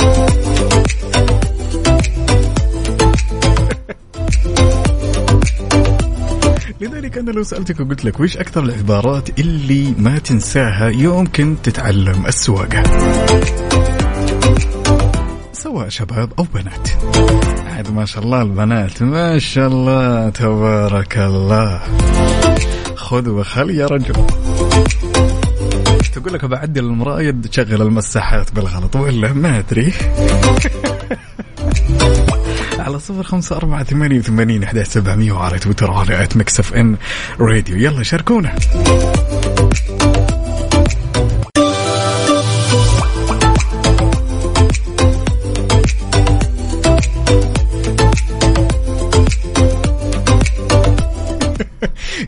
[6.81, 12.27] لذلك أنا لو سألتك وقلت لك وش أكثر العبارات اللي ما تنساها يوم كنت تتعلم
[12.27, 12.83] السواقه
[15.53, 16.89] سواء شباب أو بنات.
[17.67, 21.81] عاد ما شاء الله البنات ما شاء الله تبارك الله.
[22.97, 24.27] خذ وخل يا رجل.
[26.11, 29.93] تقول لك بعدل المراية تشغل المساحات بالغلط ولا ما أدري.
[32.79, 36.97] على صفر خمسة أربعة ثمانية وثمانين إحداش سبعمية وعلى تويتر وعلى at Mix FM
[37.41, 37.77] Radio.
[37.77, 38.57] يلا شاركونا.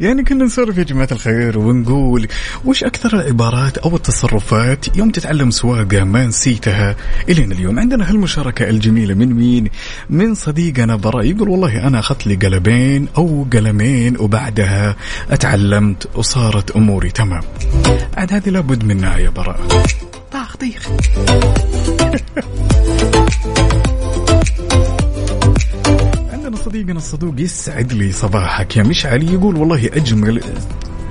[0.03, 2.29] يعني كنا نسولف يا جماعة الخير ونقول
[2.65, 6.97] وش أكثر العبارات أو التصرفات يوم تتعلم سواقة ما نسيتها؟
[7.29, 9.69] إلين اليوم عندنا هالمشاركة الجميلة من مين؟
[10.11, 14.97] من صديقنا براء يقول والله أنا أخذت لي قلمين أو قلمين وبعدها
[15.31, 17.43] أتعلمت وصارت أموري تمام.
[18.17, 19.61] عاد هذه لابد منها يا براء
[20.33, 20.89] طاخ طيخ.
[26.53, 29.23] عندنا صديقنا الصدوق يسعد لي صباحك يا مشعل.
[29.23, 30.41] يقول والله أجمل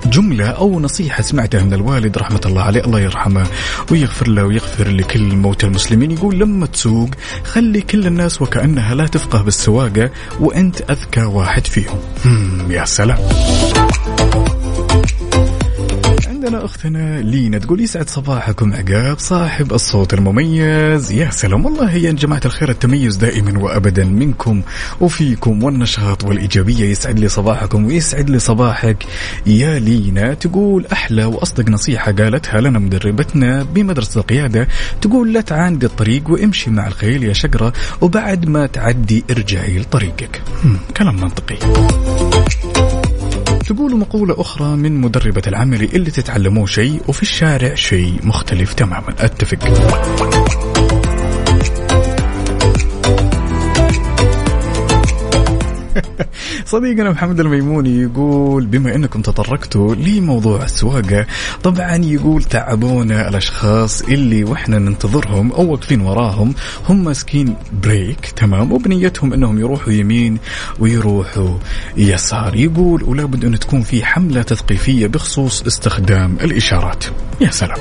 [0.06, 3.48] جملة أو نصيحة سمعتها من الوالد رحمة الله عليه الله يرحمه
[3.92, 6.12] ويغفر له ويغفر لكل موتى المسلمين.
[6.12, 7.10] يقول لما تسوق
[7.44, 12.00] خلي كل الناس وكأنها لا تفقه بالسواقة وأنت أذكى واحد فيهم.
[12.70, 13.20] يا سلام.
[16.42, 21.12] عندنا أختنا لينا تقول يسعد صباحكم عقاب صاحب الصوت المميز.
[21.12, 24.62] يا سلام والله يا جماعة الخير التميز دائما وابدا منكم
[25.02, 29.06] وفيكم والنشاط والإيجابية يسعد لي صباحكم ويسعد لي صباحك.
[29.46, 34.68] يا لينا تقول أحلى وأصدق نصيحة قالتها لنا مدربتنا بمدرسة القيادة.
[35.02, 40.42] تقول لا تعاند الطريق وامشي مع الخيل يا شقرة وبعد ما تعدي ارجعي لطريقك.
[40.98, 41.58] كلام منطقي.
[43.74, 49.16] تقول مقولة أخرى من مدربة العمل اللي تتعلموه شيء وفي الشارع شيء مختلف تماما.
[49.20, 50.81] أتفق.
[56.66, 61.26] صديقنا محمد الميموني يقول بما أنكم تطرقتوا لموضوع السواقة
[61.64, 66.54] طبعا يقول تعبونا الأشخاص اللي وإحنا ننتظرهم أو واقفين وراهم
[66.90, 70.38] هم ماسكين brake تمام؟ وبنيتهم إنهم يروحوا يمين
[70.80, 71.58] ويروحوا
[71.98, 72.56] يسار.
[72.56, 77.04] يقول ولا بد أن تكون في حملة تثقيفية بخصوص استخدام الإشارات.
[77.42, 77.78] يا سلام.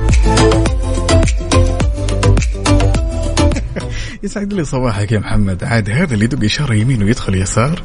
[4.23, 5.65] يسعد لي صباحك يا محمد.
[5.65, 7.83] عاد هذا اللي يدق إشارة يمين ويدخل يسار.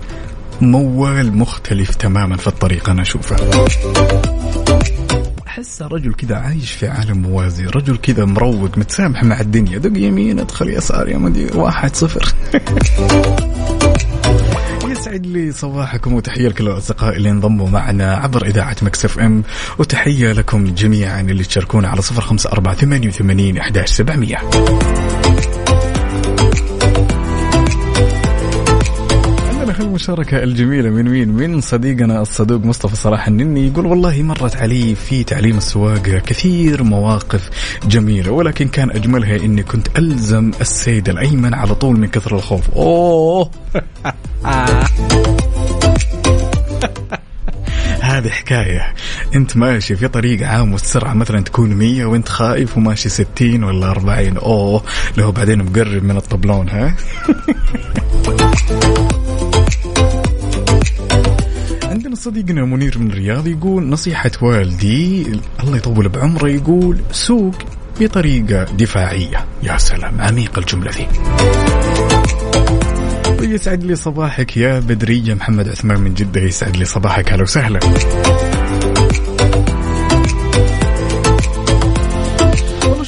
[0.62, 3.36] موال مختلف تماما في الطريق أنا أشوفه.
[5.48, 7.66] أحس رجل كذا عايش في عالم موازي.
[7.66, 9.78] رجل كذا مروق متسامح مع الدنيا.
[9.78, 11.58] دق يمين ادخل يسار يا مدير.
[11.58, 12.34] واحد صفر.
[14.92, 19.44] يسعد لي صباحكم وتحية لكل الأصدقاء اللي انضموا معنا عبر إذاعة مكسف أم.
[19.80, 24.42] وتحية لكم جميعا اللي تشاركونا على صفر خمسة أربعة ثمانية وثمانين أحداش سبعمية.
[29.96, 34.96] عندنا هالمشاركة الجميلة من مين؟ من صديقنا الصدوق مصطفى صلاح النني يقول والله مرت علي
[34.96, 37.50] في تعليم السواقة كثير مواقف
[37.88, 42.70] جميلة ولكن كان أجملها إني كنت ألزم السيد الأيمن على طول من كثر الخوف.
[42.70, 43.52] أوه!
[48.02, 48.94] هذه حكاية.
[49.36, 54.38] أنت ماشي في طريق عام والسرعة مثلا تكون 100 وأنت خايف وماشي 60 ولا 40
[54.38, 54.84] أوه!
[55.18, 56.96] لو بعدين مقرب من الطبلون ها؟
[62.26, 65.26] صديقنا منير من الرياض يقول نصيحة والدي
[65.64, 67.56] الله يطول بعمره يقول سوق
[68.00, 69.46] بطريقة دفاعية.
[69.64, 71.08] يا سلام عميق الجملة ذي
[73.40, 77.34] ويسعد لي صباحك يا بدرية محمد عثمان من جدة يسعد لي صباحك.
[77.34, 77.80] هلا وسهلا.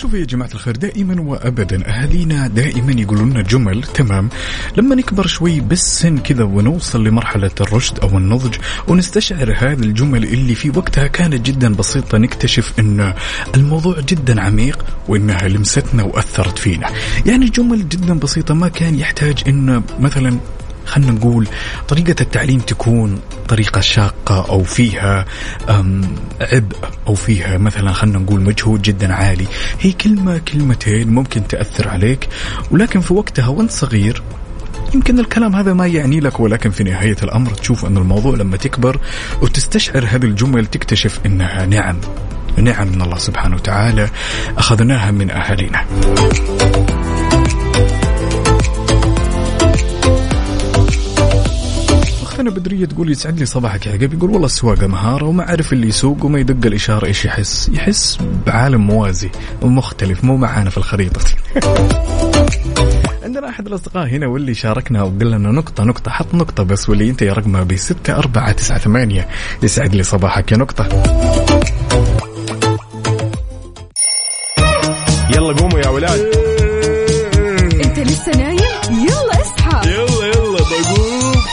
[0.07, 1.89] شوفوا يا جماعة الخير دائما وأبدا.
[1.89, 4.29] أهالينا دائما يقولون لنا جمل تمام.
[4.77, 8.55] لما نكبر شوي بالسن كذا ونوصل لمرحلة الرشد أو النضج
[8.87, 13.13] ونستشعر هذه الجمل اللي في وقتها كانت جدا بسيطة نكتشف أن
[13.55, 16.89] الموضوع جدا عميق وأنها لمستنا وأثرت فينا.
[17.25, 20.37] يعني جمل جدا بسيطة ما كان يحتاج أن مثلا
[20.87, 21.47] خلينا نقول
[21.87, 25.25] طريقة التعليم تكون طريقة شاقة أو فيها
[26.41, 26.75] عبء
[27.07, 29.45] أو فيها مثلا خلينا نقول مجهود جدا عالي.
[29.79, 32.27] هي كلمة كلمتين ممكن تأثر عليك
[32.71, 34.21] ولكن في وقتها وأنت صغير
[34.95, 38.99] يمكن الكلام هذا ما يعني لك ولكن في نهاية الأمر تشوف أن الموضوع لما تكبر
[39.41, 41.97] وتستشعر هذه الجمل تكتشف أنها نعم
[42.57, 44.09] نعم من الله سبحانه وتعالى
[44.57, 45.85] أخذناها من أهالينا.
[52.37, 54.13] أختنا هنا بدرية تقول يسعد لي صباحك يا عقب.
[54.13, 57.69] يقول والله السواقة مهارة وما عارف اللي يسوق وما يدق الإشارة إيش يحس.
[57.73, 59.29] يحس بعالم موازي
[59.61, 61.21] ومختلف مو معانا في الخريطة.
[63.23, 67.21] عندنا أحد الأصدقاء هنا واللي شاركنا وقال لنا نقطة نقطة حط نقطة بس واللي أنت
[67.21, 69.27] يا رقمها ب 6 4 9 8
[69.63, 70.85] يسعد لي صباحك يا نقطة.
[75.35, 76.19] يلا قوموا يا ولاد.
[77.85, 78.57] أنت لسه نايم؟
[78.91, 79.36] يلا.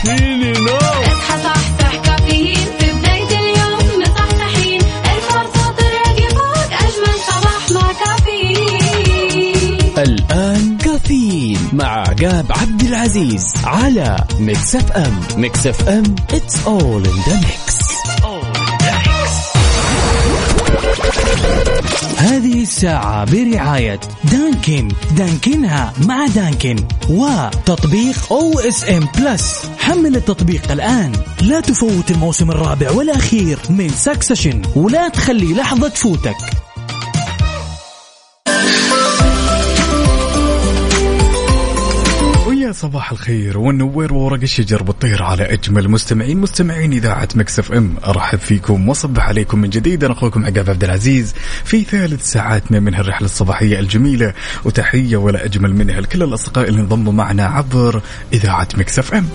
[0.04, 2.56] فيني نوم اصحى صحصح كافيين.
[2.78, 4.80] في بداية اليوم مصحصحين.
[4.80, 9.78] الفرصة تراك فوق أجمل صباح مع كافيين.
[9.98, 15.20] الآن كافيين مع عقاب عبد العزيز على Mix FM.
[15.36, 17.63] Mix FM it's all in the mix.
[22.16, 24.00] هذه الساعة برعاية
[24.32, 24.88] Dunkin.
[25.16, 26.76] Dunkin ها مع Dunkin.
[27.10, 31.12] وتطبيق OSN Plus حمل التطبيق الآن.
[31.42, 36.63] لا تفوت الموسم الرابع والأخير من Succession ولا تخلي لحظة تفوتك.
[42.74, 43.58] صباح الخير.
[43.58, 46.38] والنوير وورق الشجر بتطير على أجمل مستمعين.
[46.38, 50.04] مستمعين إذاعة Mix FM أرحب فيكم واصبح عليكم من جديد.
[50.04, 54.32] أنا أخوكم عقاب عبد العزيز في ثالث ساعاتنا من هالرحله الصباحية الجميلة.
[54.64, 58.02] وتحية ولا أجمل منها لكل الأصدقاء اللي انضموا معنا عبر
[58.32, 59.26] إذاعة Mix FM.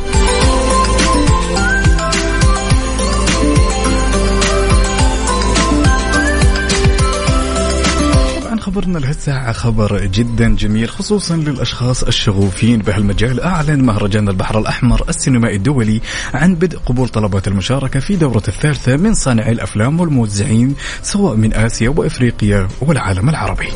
[8.70, 13.42] خبرنا لهالساعة خبر جدا جميل خصوصا للأشخاص الشغوفين بهالمجال.
[13.42, 16.02] أعلن مهرجان البحر الأحمر السينمائي الدولي
[16.34, 21.90] عن بدء قبول طلبات المشاركة في دورة الثالثة من صانعي الأفلام والموزعين سواء من آسيا
[21.90, 23.68] وإفريقيا والعالم العربي.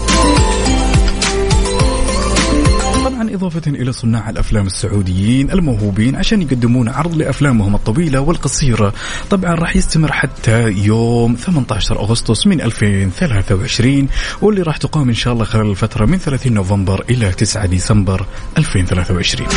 [3.13, 8.93] طبعا إضافة إلى صناع الأفلام السعوديين الموهوبين عشان يقدمون عرض لأفلامهم الطويلة والقصيرة.
[9.29, 14.07] طبعا راح يستمر حتى يوم 18 أغسطس من 2023
[14.41, 18.25] واللي راح تقام إن شاء الله خلال الفترة من 30 نوفمبر إلى 9 ديسمبر
[18.57, 19.49] 2023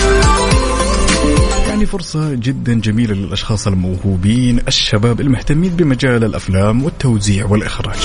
[1.69, 7.97] يعني فرصة جدا جميلة للأشخاص الموهوبين الشباب المهتمين بمجال الأفلام والتوزيع والإخراج.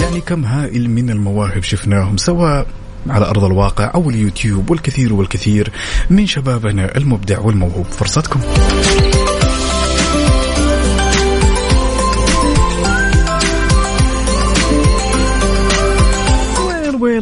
[0.00, 2.66] يعني كم هائل من المواهب شفناهم سواء
[3.10, 5.72] على أرض الواقع أو اليوتيوب والكثير والكثير
[6.10, 7.86] من شبابنا المبدع والموهوب.
[7.86, 8.40] فرصتكم.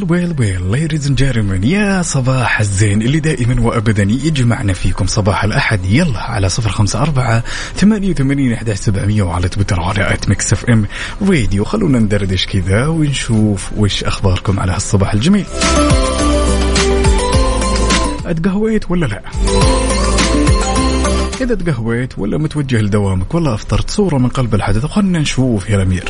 [0.05, 5.45] well well well ladies and gentlemen يا صباح الزين اللي دائما وابدا يجمعنا فيكم صباح
[5.45, 5.85] الأحد.
[5.85, 7.45] يلا على صفر خمسة أربعة
[7.75, 10.87] ثمانية وثمانين أحد سبعمية وعلى تويتر على at Mix FM
[11.29, 15.47] راديو خلونا ندردش كذا ونشوف وش أخباركم على هالصباح الجميل.
[18.27, 19.23] أتقهويت ولا لا؟
[21.41, 26.05] إذا تقهويت ولا متوجه لدوامك ولا أفطرت صورة من قلب الحدث خلنا نشوف يا الأمير.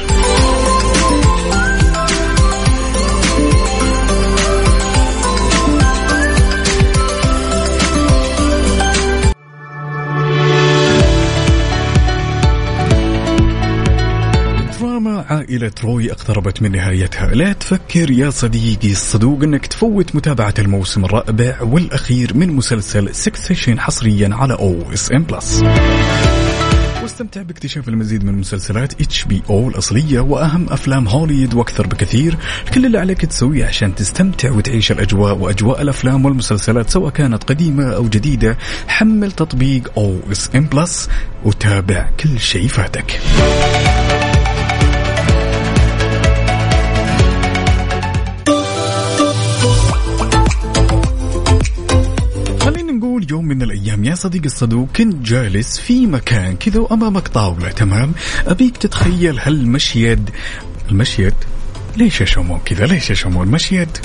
[15.47, 17.27] عائلة روي اقتربت من نهايتها.
[17.35, 24.29] لا تفكر يا صديقي الصدوق إنك تفوت متابعة الموسم الرابع والأخير من مسلسل Succession حصريا
[24.33, 25.63] على OSN Plus
[27.03, 32.37] واستمتع باكتشاف المزيد من مسلسلات HBO الأصلية وأهم أفلام هوليوود وأكثر بكثير.
[32.75, 38.09] كل اللي عليك تسويه عشان تستمتع وتعيش الأجواء وأجواء الأفلام والمسلسلات سواء كانت قديمة أو
[38.09, 38.57] جديدة
[38.89, 41.09] حمل تطبيق OSN Plus
[41.45, 43.21] وتابع كل شيء فاتك
[53.17, 58.13] نقول يوم من الأيام يا صديقي الصدوق كنت جالس في مكان كذا وأمامك طاولة تمام؟
[58.47, 60.31] أبيك تتخيل هالمشيد
[60.91, 61.35] المشيد
[61.97, 63.89] ليش يا شمون كذا؟ ليش يا شمون؟ مشيد؟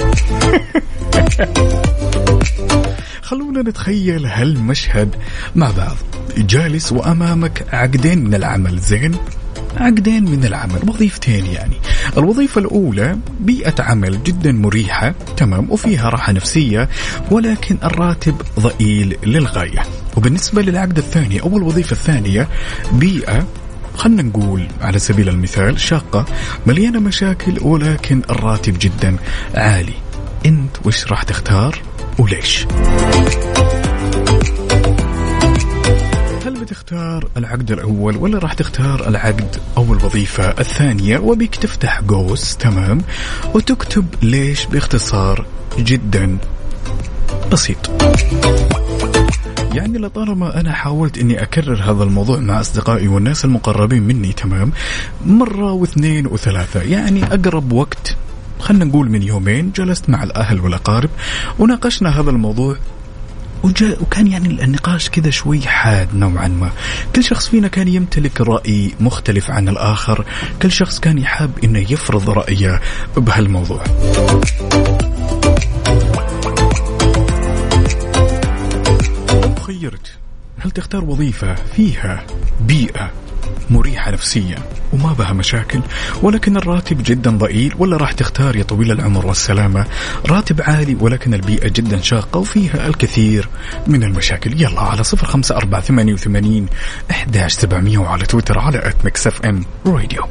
[3.22, 5.16] خلونا نتخيل هالمشهد
[5.56, 5.98] مع بعض
[6.38, 9.16] جالس وأمامك عقدين من العمل زين؟
[9.78, 11.76] عقدين من العمل وظيفتين يعني.
[12.18, 16.90] الوظيفة الأولى بيئة عمل جدا مريحة تمام وفيها راحة نفسية
[17.32, 19.84] ولكن الراتب ضئيل للغاية.
[20.18, 22.48] وبالنسبة للعقد الثاني أو الوظيفة الثانية
[22.92, 23.48] بيئة
[23.96, 26.26] خلنا نقول على سبيل المثال شاقة
[26.66, 29.16] مليانة مشاكل ولكن الراتب جدا
[29.56, 29.94] عالي.
[30.46, 31.82] أنت وش راح تختار؟
[32.20, 32.66] وليش؟
[36.72, 43.02] هل بتختار العقد الأول ولا راح تختار العقد أو الوظيفة الثانية؟ وبيك تفتح قوس تمام؟
[43.54, 45.46] وتكتب ليش باختصار
[45.80, 46.38] جدا
[47.52, 47.92] بسيط.
[49.74, 54.72] يعني لطالما أنا حاولت إني أكرر هذا الموضوع مع أصدقائي والناس المقربين مني تمام؟
[55.26, 58.16] مرة واثنين وثلاثة يعني أقرب وقت
[58.60, 61.10] خلينا نقول من يومين جلست مع الأهل والأقارب
[61.60, 62.76] وناقشنا هذا الموضوع
[63.64, 66.72] وجاء وكان يعني النقاش كذا شوي حاد نوعا ما.
[67.16, 70.26] كل شخص فينا كان يمتلك رأي مختلف عن الآخر.
[70.62, 72.82] كل شخص كان يحب أنه يفرض رأيه
[73.18, 73.84] بهالموضوع.
[79.68, 80.12] خيرت
[80.60, 82.26] هل تختار وظيفة فيها
[82.62, 83.12] بيئة
[83.70, 84.58] مريحة نفسيا
[84.94, 85.82] وما بها مشاكل
[86.22, 89.86] ولكن الراتب جدا ضئيل ولا راح تختار يا طويل العمر والسلامة.
[90.26, 93.50] راتب عالي ولكن البيئة جدا شاقة وفيها الكثير
[93.88, 94.62] من المشاكل.
[94.62, 96.66] يلا على صفر خمسة أربعة ثمانية وثمانين
[97.12, 100.24] أحداش سبعمية وعلى تويتر على at Mix FM Radio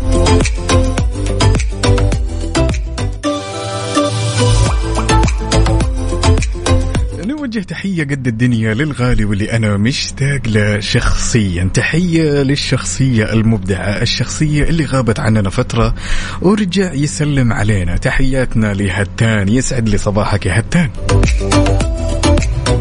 [7.55, 11.71] نوجه تحية قد الدنيا للغالي واللي أنا مشتاق له شخصيا.
[11.75, 15.95] تحية للشخصية المبدعة الشخصية اللي غابت عننا فترة.
[16.43, 17.97] ورجع يسلم علينا.
[17.97, 19.49] تحياتنا لهتان.
[19.49, 20.91] يسعد لي صباحك يا هتان.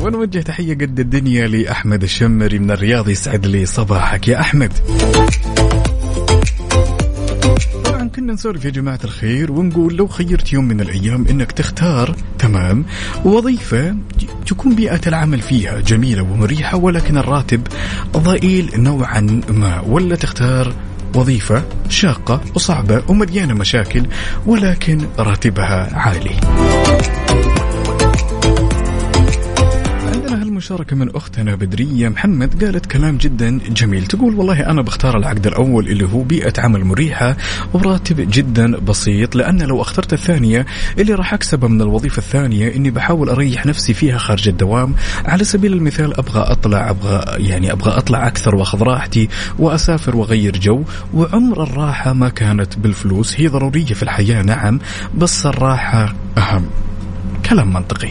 [0.01, 3.09] ونوجه تحية قد الدنيا لأحمد الشمري من الرياض.
[3.09, 4.73] يسعد لي صباحك يا أحمد.
[8.15, 12.85] كنا نسولف يا جماعة الخير ونقول لو خيرت يوم من الأيام أنك تختار تمام.
[13.25, 13.95] وظيفة
[14.45, 17.67] تكون بيئة العمل فيها جميلة ومريحة ولكن الراتب
[18.17, 19.79] ضئيل نوعا ما.
[19.79, 20.73] ولا تختار
[21.15, 24.05] وظيفة شاقة وصعبة ومليانة مشاكل
[24.45, 26.35] ولكن راتبها عالي.
[30.59, 34.05] هالمشاركة من أختنا بدرية محمد قالت كلام جدا جميل.
[34.05, 37.37] تقول والله أنا بختار العقد الأول اللي هو بيئة عمل مريحة
[37.73, 40.65] وراتب جدا بسيط لأن لو أخترت الثانية
[40.97, 44.95] اللي راح أكسبه من الوظيفة الثانية إني بحاول أريح نفسي فيها خارج الدوام.
[45.25, 49.29] على سبيل المثال أبغى أطلع أبغى يعني أبغى أطلع أكثر وأخذ راحتي
[49.59, 50.83] وأسافر وأغير جو.
[51.13, 54.79] وعمر الراحة ما كانت بالفلوس هي ضرورية في الحياة نعم
[55.17, 56.65] بس الراحة أهم.
[57.49, 58.09] كلام منطقي.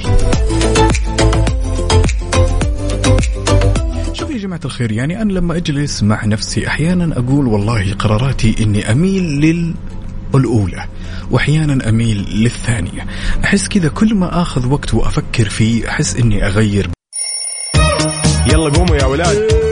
[4.12, 8.92] شوف يا جماعة الخير يعني أنا لما أجلس مع نفسي أحيانا أقول والله قراراتي إني
[8.92, 9.74] أميل لل
[10.34, 10.84] الأولى
[11.30, 13.06] وأحيانا أميل للثانية.
[13.44, 16.90] أحس كذا كل ما أخذ وقت وأفكر فيه أحس إني أغير.
[18.46, 19.67] يلا قوموا يا ولاد.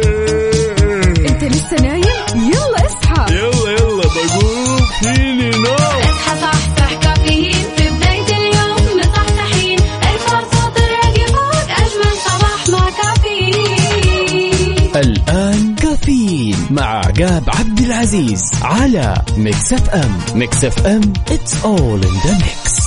[17.16, 21.00] عقاب عبد العزيز على Mix FM Mix FM
[21.30, 22.85] it's all in the mix.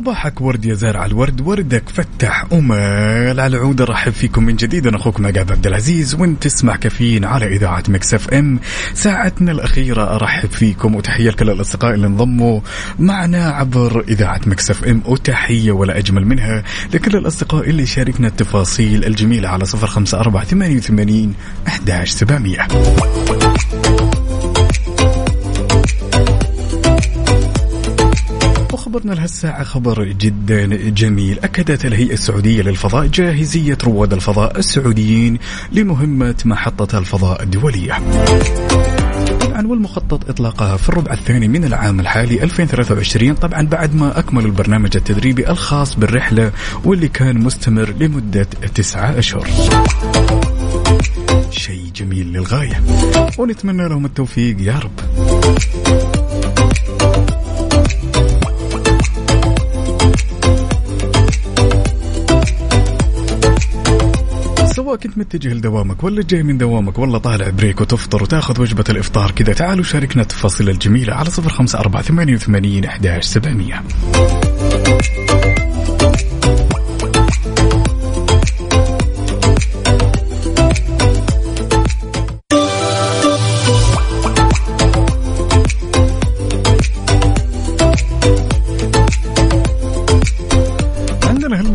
[0.00, 3.80] وصباحك ورد يا زارع الورد وردك فتح أمال على العود.
[3.80, 8.14] أرحب فيكم من جديد أنا أخوكم عقاب عبد العزيز وأنت تسمع كافيين على إذاعة Mix
[8.14, 8.58] FM.
[8.94, 12.60] ساعتنا الأخيرة أرحب فيكم وتحية لكل الأصدقاء اللي انضموا
[12.98, 16.62] معنا عبر إذاعة مكس إف إم وتحية ولا أجمل منها
[16.94, 21.34] لكل الأصدقاء اللي شاركنا التفاصيل الجميلة على صفر خمسة أربعة ثمانية وثمانين
[21.68, 22.66] أحداش سبعمية.
[28.90, 35.38] وخبرنا لهالساعة خبر جدا جميل أكدت الهيئة السعودية للفضاء جاهزية رواد الفضاء السعوديين
[35.72, 37.92] لمهمة محطة الفضاء الدولية
[39.40, 44.96] طبعا والمخطط اطلاقها في الربع الثاني من العام الحالي 2023 طبعا بعد ما أكملوا البرنامج
[44.96, 46.52] التدريبي الخاص بالرحلة
[46.84, 49.48] واللي كان مستمر لمدة تسعة أشهر.
[51.50, 52.82] شيء جميل للغاية
[53.38, 55.00] ونتمنى لهم التوفيق يا رب.
[64.80, 69.30] سواء كنت متجه لدوامك ولا جاي من دوامك ولا طالع بريك وتفطر وتاخذ وجبة الإفطار
[69.30, 73.82] كذا تعالوا شاركنا التفاصيل الجميلة على صفر خمسة أربعة ثمانية وثمانين أحداش سبعمية.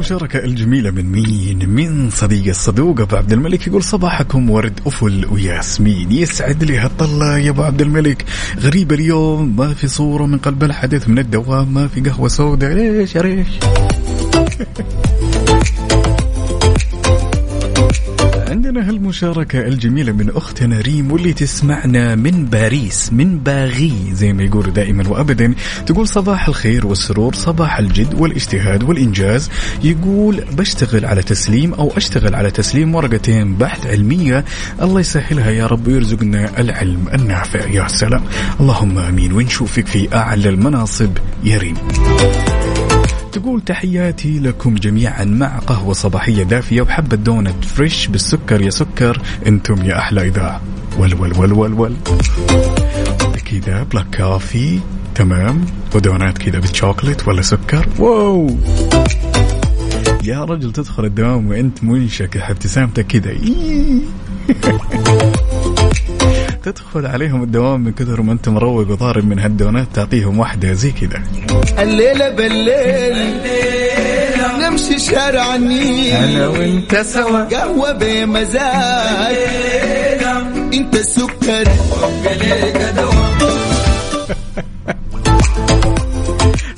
[0.05, 5.25] عندنا هالمشاركة الجميلة من مين؟ من صديق الصدوق أبو عبد الملك يقول صباحكم ورد أفل
[5.31, 8.25] وياسمين يسعد لي هالطلة يا أبو عبد الملك
[8.59, 13.15] غريب اليوم ما في صورة من قلب الحدث من الدوام ما في قهوة سوداء ليش
[13.15, 13.47] يا ريش؟
[18.55, 24.71] عندنا هالمشاركة الجميلة من أختنا ريم واللي تسمعنا من باريس من باغي زي ما يقولوا
[24.71, 25.53] دائما وأبدا.
[25.85, 29.49] تقول صباح الخير والسرور صباح الجد والاجتهاد والإنجاز.
[29.83, 34.45] يقول بشتغل على تسليم أو أشتغل على تسليم ورقتين بحث علمية.
[34.81, 37.67] الله يسهلها يا رب ويرزقنا العلم النافع.
[37.67, 38.23] يا سلام.
[38.59, 39.31] اللهم آمين.
[39.31, 41.75] ونشوفك في أعلى المناصب يا ريم.
[43.35, 49.85] تقول تحياتي لكم جميعا مع قهوة صباحية دافية وحبة donut fresh بالسكر يا سكر أنتم
[49.85, 50.61] يا أحلى إذاعة.
[50.97, 51.95] well well well well well
[53.45, 54.79] كذا black coffee
[55.15, 55.65] تمام.
[55.95, 57.89] ودونات كذا بالشوكلت ولا سكر.
[57.99, 58.57] wow.
[60.23, 63.35] يا رجل تدخل الدوام وأنت منشكح ابتسامتك كذا.
[66.65, 71.23] تدخل عليهم الدوام من كثر ما أنت مروق وضارب من هالدونات تعطيهم واحدة زي كذا.
[71.79, 73.41] الليلة بالليل
[74.61, 76.13] نمشي شارع النيل.
[76.13, 77.43] أنا وأنت سوا.
[77.43, 79.35] قهوة بمزاج.
[80.73, 81.67] أنت السكر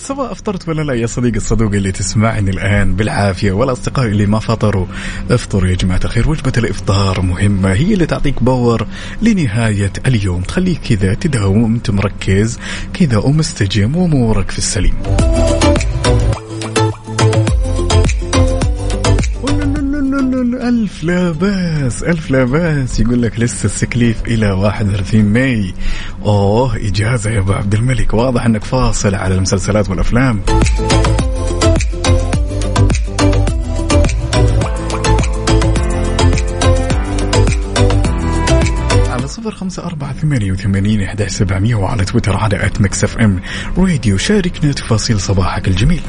[0.08, 3.52] سواء أفطرت ولا لا يا صديقي الصدوق اللي تسمعني الآن بالعافية.
[3.52, 4.86] والأصدقاء اللي ما فطروا
[5.32, 6.30] افطروا يا جماعة الخير.
[6.30, 8.88] وجبة الإفطار مهمة هي اللي تعطيك باور
[9.22, 10.42] لنهاية اليوم.
[10.42, 12.60] تخليك كذا تداوم مركز
[12.94, 14.94] كذا ومستجم وأمورك في السليم.
[20.88, 23.00] ألف لا بأس ألف لا بأس.
[23.00, 25.74] يقول لك لسه ال sick leave إلى 31 May.
[26.22, 28.14] أوه إجازة يا أبو عبد الملك.
[28.14, 30.42] واضح أنك فاصل على المسلسلات والأفلام.
[39.28, 43.40] صفر خمسة أربعة ثمانية وثمانين إحدى سبعمية وعلى تويتر على at Mix FM
[43.78, 46.02] Radio شاركنا تفاصيل صباحك الجميل.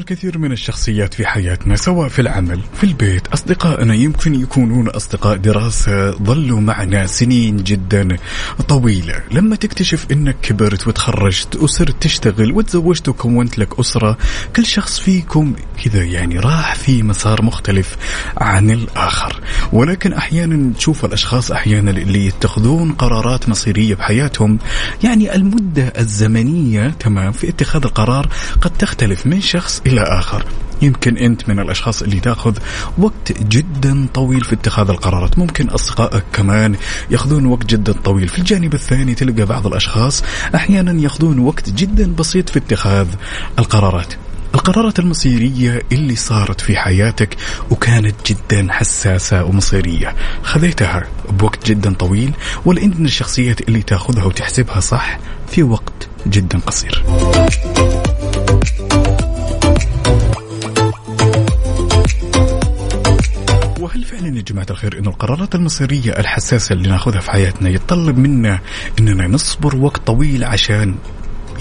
[0.00, 6.10] الكثير من الشخصيات في حياتنا سواء في العمل في البيت أصدقائنا يمكن يكونون أصدقاء دراسة
[6.10, 8.16] ظلوا معنا سنين جدا
[8.68, 9.22] طويلة.
[9.30, 14.18] لما تكتشف أنك كبرت وتخرجت وصرت تشتغل وتزوجت وكونت لك أسرة
[14.56, 17.96] كل شخص فيكم كذا يعني راح في مسار مختلف
[18.36, 19.40] عن الآخر.
[19.72, 24.58] ولكن أحيانا تشوف الأشخاص أحيانا اللي يتخذون قرارات مصيرية بحياتهم.
[25.04, 28.28] يعني المدة الزمنية تمام في اتخاذ القرار
[28.60, 30.44] قد تختلف من شخص إلى آخر.
[30.82, 32.56] يمكن أنت من الأشخاص اللي تأخذ
[32.98, 35.38] وقت جدا طويل في اتخاذ القرارات.
[35.38, 36.76] ممكن أصدقائك كمان
[37.10, 38.28] يأخذون وقت جدا طويل.
[38.28, 40.24] في الجانب الثاني تلقى بعض الأشخاص
[40.54, 43.06] أحيانا يأخذون وقت جدا بسيط في اتخاذ
[43.58, 44.14] القرارات.
[44.54, 47.36] القرارات المصيرية اللي صارت في حياتك
[47.70, 50.14] وكانت جدا حساسة ومصيرية.
[50.42, 52.32] خذيتها بوقت جدا طويل
[52.64, 55.18] ولا انت من الشخصيات اللي تأخذها وتحسبها صح
[55.48, 57.04] في وقت جدا قصير.
[63.90, 68.60] وهل فعلا يا جماعة الخير أن القرارات المصيرية الحساسة اللي نأخذها في حياتنا يتطلب منا
[69.00, 70.94] أننا نصبر وقت طويل عشان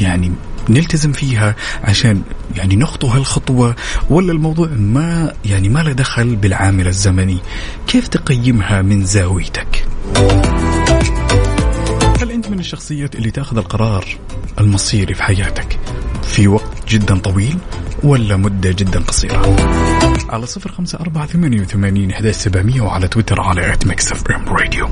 [0.02, 0.32] يعني
[0.70, 2.22] نلتزم فيها عشان
[2.56, 3.76] يعني نخطو هالخطوة
[4.10, 7.38] ولا الموضوع ما يعني ما له دخل بالعامل الزمني؟
[7.88, 9.86] كيف تقيمها من زاويتك؟
[12.22, 14.06] هل أنت من الشخصيات اللي تأخذ القرار
[14.60, 15.80] المصيري في حياتك؟
[16.30, 17.58] في وقت جدا طويل
[18.04, 19.56] ولا مدة جدا قصيرة.
[20.30, 24.88] على صفر خمسة أربعة ثمانية وثمانين إحدى سبعمية وعلى تويتر على at Mix FM Radio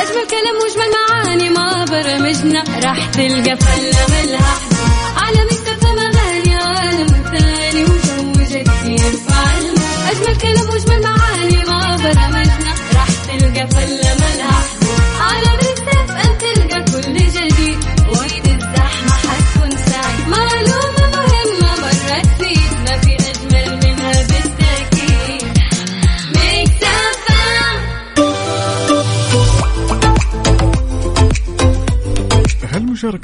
[0.00, 1.03] أجمل كلام وأجمل معاني
[1.42, 4.78] ما برمجنا راح تلقى فلة ملها حدود.
[5.16, 9.80] عالم اكتفى اغاني عالم ثاني وجو جديد يرفع المود
[10.10, 14.33] أجمل كلام واجمل معاني ما برمجنا راح تلقى فلة ملها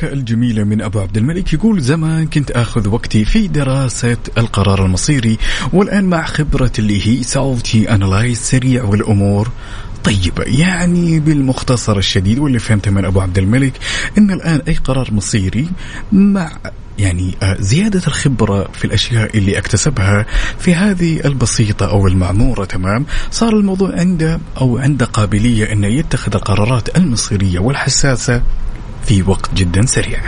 [0.01, 5.38] هالمشاركة الجميلة من أبو عبد الملك يقول زمان كنت أخذ وقتي في دراسة القرار المصيري
[5.72, 9.51] والآن مع خبرة اللي هي SWOT analysis سريع والأمور
[10.05, 10.44] طيبة.
[10.46, 13.72] يعني بالمختصر الشديد واللي فهمته من أبو عبد الملك
[14.18, 15.68] أن الآن أي قرار مصيري
[16.12, 16.53] مع
[16.98, 20.26] يعني آه، زيادة الخبرة في الأشياء اللي اكتسبها
[20.59, 26.96] في هذه البسيطة أو المعمورة تمام؟ صار الموضوع عنده أو عنده قابلية أنه يتخذ القرارات
[26.96, 28.42] المصيرية والحساسة
[29.07, 30.20] في وقت جدا سريع.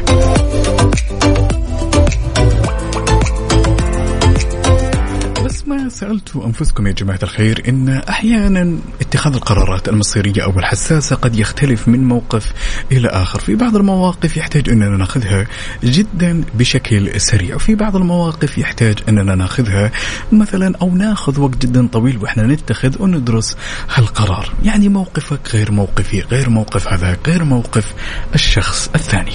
[5.67, 11.89] ما سألتوا أنفسكم يا جماعة الخير إن أحيانا اتخاذ القرارات المصيرية أو الحساسة قد يختلف
[11.89, 12.53] من موقف
[12.93, 13.41] إلى آخر.
[13.41, 15.47] في بعض المواقف يحتاج أننا نأخذها
[15.85, 19.91] جدا بشكل سريع وفي بعض المواقف يحتاج أننا نأخذها
[20.33, 23.57] مثلا أو ناخذ وقت جدا طويل وإحنا نتخذ وندرس
[23.95, 24.53] هالقرار.
[24.65, 27.95] يعني موقفك غير موقفي غير موقف هذا غير موقف
[28.35, 29.33] الشخص الثاني.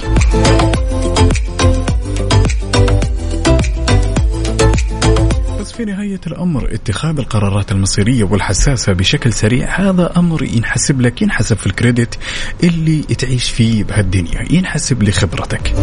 [5.78, 11.68] في نهاية الأمر اتخاذ القرارات المصيرية والحساسة بشكل سريع هذا أمر ينحسب لك ينحسب في
[11.68, 12.18] الكريدت
[12.64, 15.74] اللي تعيش فيه بهالدنيا ينحسب لخبرتك.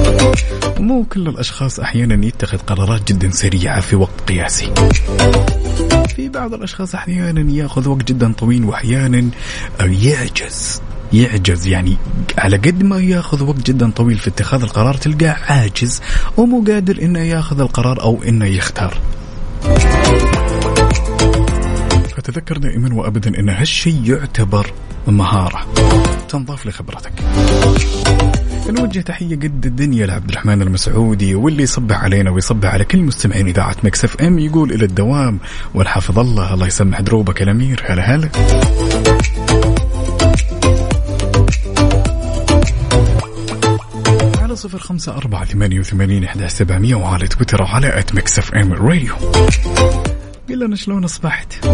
[0.80, 4.74] مو كل الأشخاص أحيانا يتخذ قرارات جدا سريعة في وقت قياسي.
[6.16, 9.30] في بعض الأشخاص أحيانا يأخذ وقت جدا طويل وأحيانا
[9.80, 10.82] يعجز
[11.12, 11.96] يعجز يعني
[12.38, 16.00] على قد ما يأخذ وقت جدا طويل في اتخاذ القرار تلقاه عاجز
[16.36, 18.98] ومو قادر إنه يأخذ القرار أو إنه يختار.
[22.16, 24.72] فتذكر دائما وابدا إن هالشيء يعتبر
[25.06, 25.66] مهارة.
[26.28, 27.12] تنضاف لخبرتك.
[28.68, 33.76] نوجه تحية قد الدنيا لعبد الرحمن المسعودي واللي يصبح علينا ويصبح على كل مستمعين إذاعة
[33.84, 35.38] Mix FM يقول إلى الدوام.
[35.74, 37.82] والحافظ الله الله يسمح دروبك الأمير.
[37.86, 38.28] هلا هلا.
[44.42, 49.14] على صفر خمسة أربعة ثمانية وثمانين إحدى سبعمية وعلى تويتر وعلى at Mix FM Radio
[50.48, 51.66] قل لنا شلون أصبحت.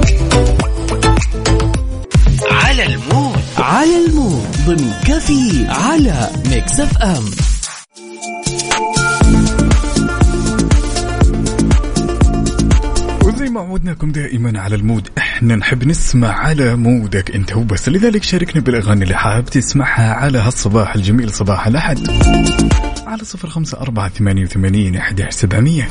[2.50, 3.38] على المود.
[3.58, 4.46] على المود.
[4.66, 7.24] ضمن كفي على Mix FM.
[13.50, 15.08] ما عودناكم دائما على المود.
[15.18, 20.94] إحنا نحب نسمع على مودك انت وبس لذلك شاركنا بالأغاني اللي حابب تسمعها على هالصباح
[20.94, 21.98] الجميل صباح الأحد.
[23.06, 25.88] على صفر خمسة أربعة ثمانية وثمانين أحد سبعمية.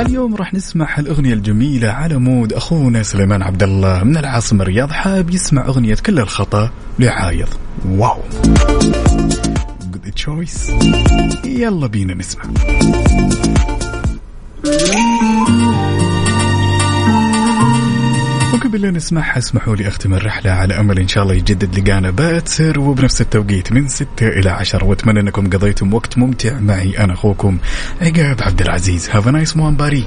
[0.00, 5.30] اليوم راح نسمع الأغنية الجميلة على مود أخونا سليمان عبد الله من العاصمة الرياض حاب
[5.30, 7.48] يسمع أغنية كل الخطأ لعايض
[7.88, 8.22] واو.
[9.92, 10.70] Good choice.
[11.44, 12.44] يلا بينا نسمع.
[18.66, 22.10] وقبل لا نسمعها اسمحوا لي أختم الرحلة على أمل إن شاء الله يجدد لقانا.
[22.10, 26.98] باكر وبنفس التوقيت من 6 إلى 10 وأتمنى أنكم قضيتم وقت ممتع معي.
[26.98, 27.58] أنا أخوكم
[28.00, 29.10] عقاب عبد العزيز.
[29.10, 30.06] have nice morning bye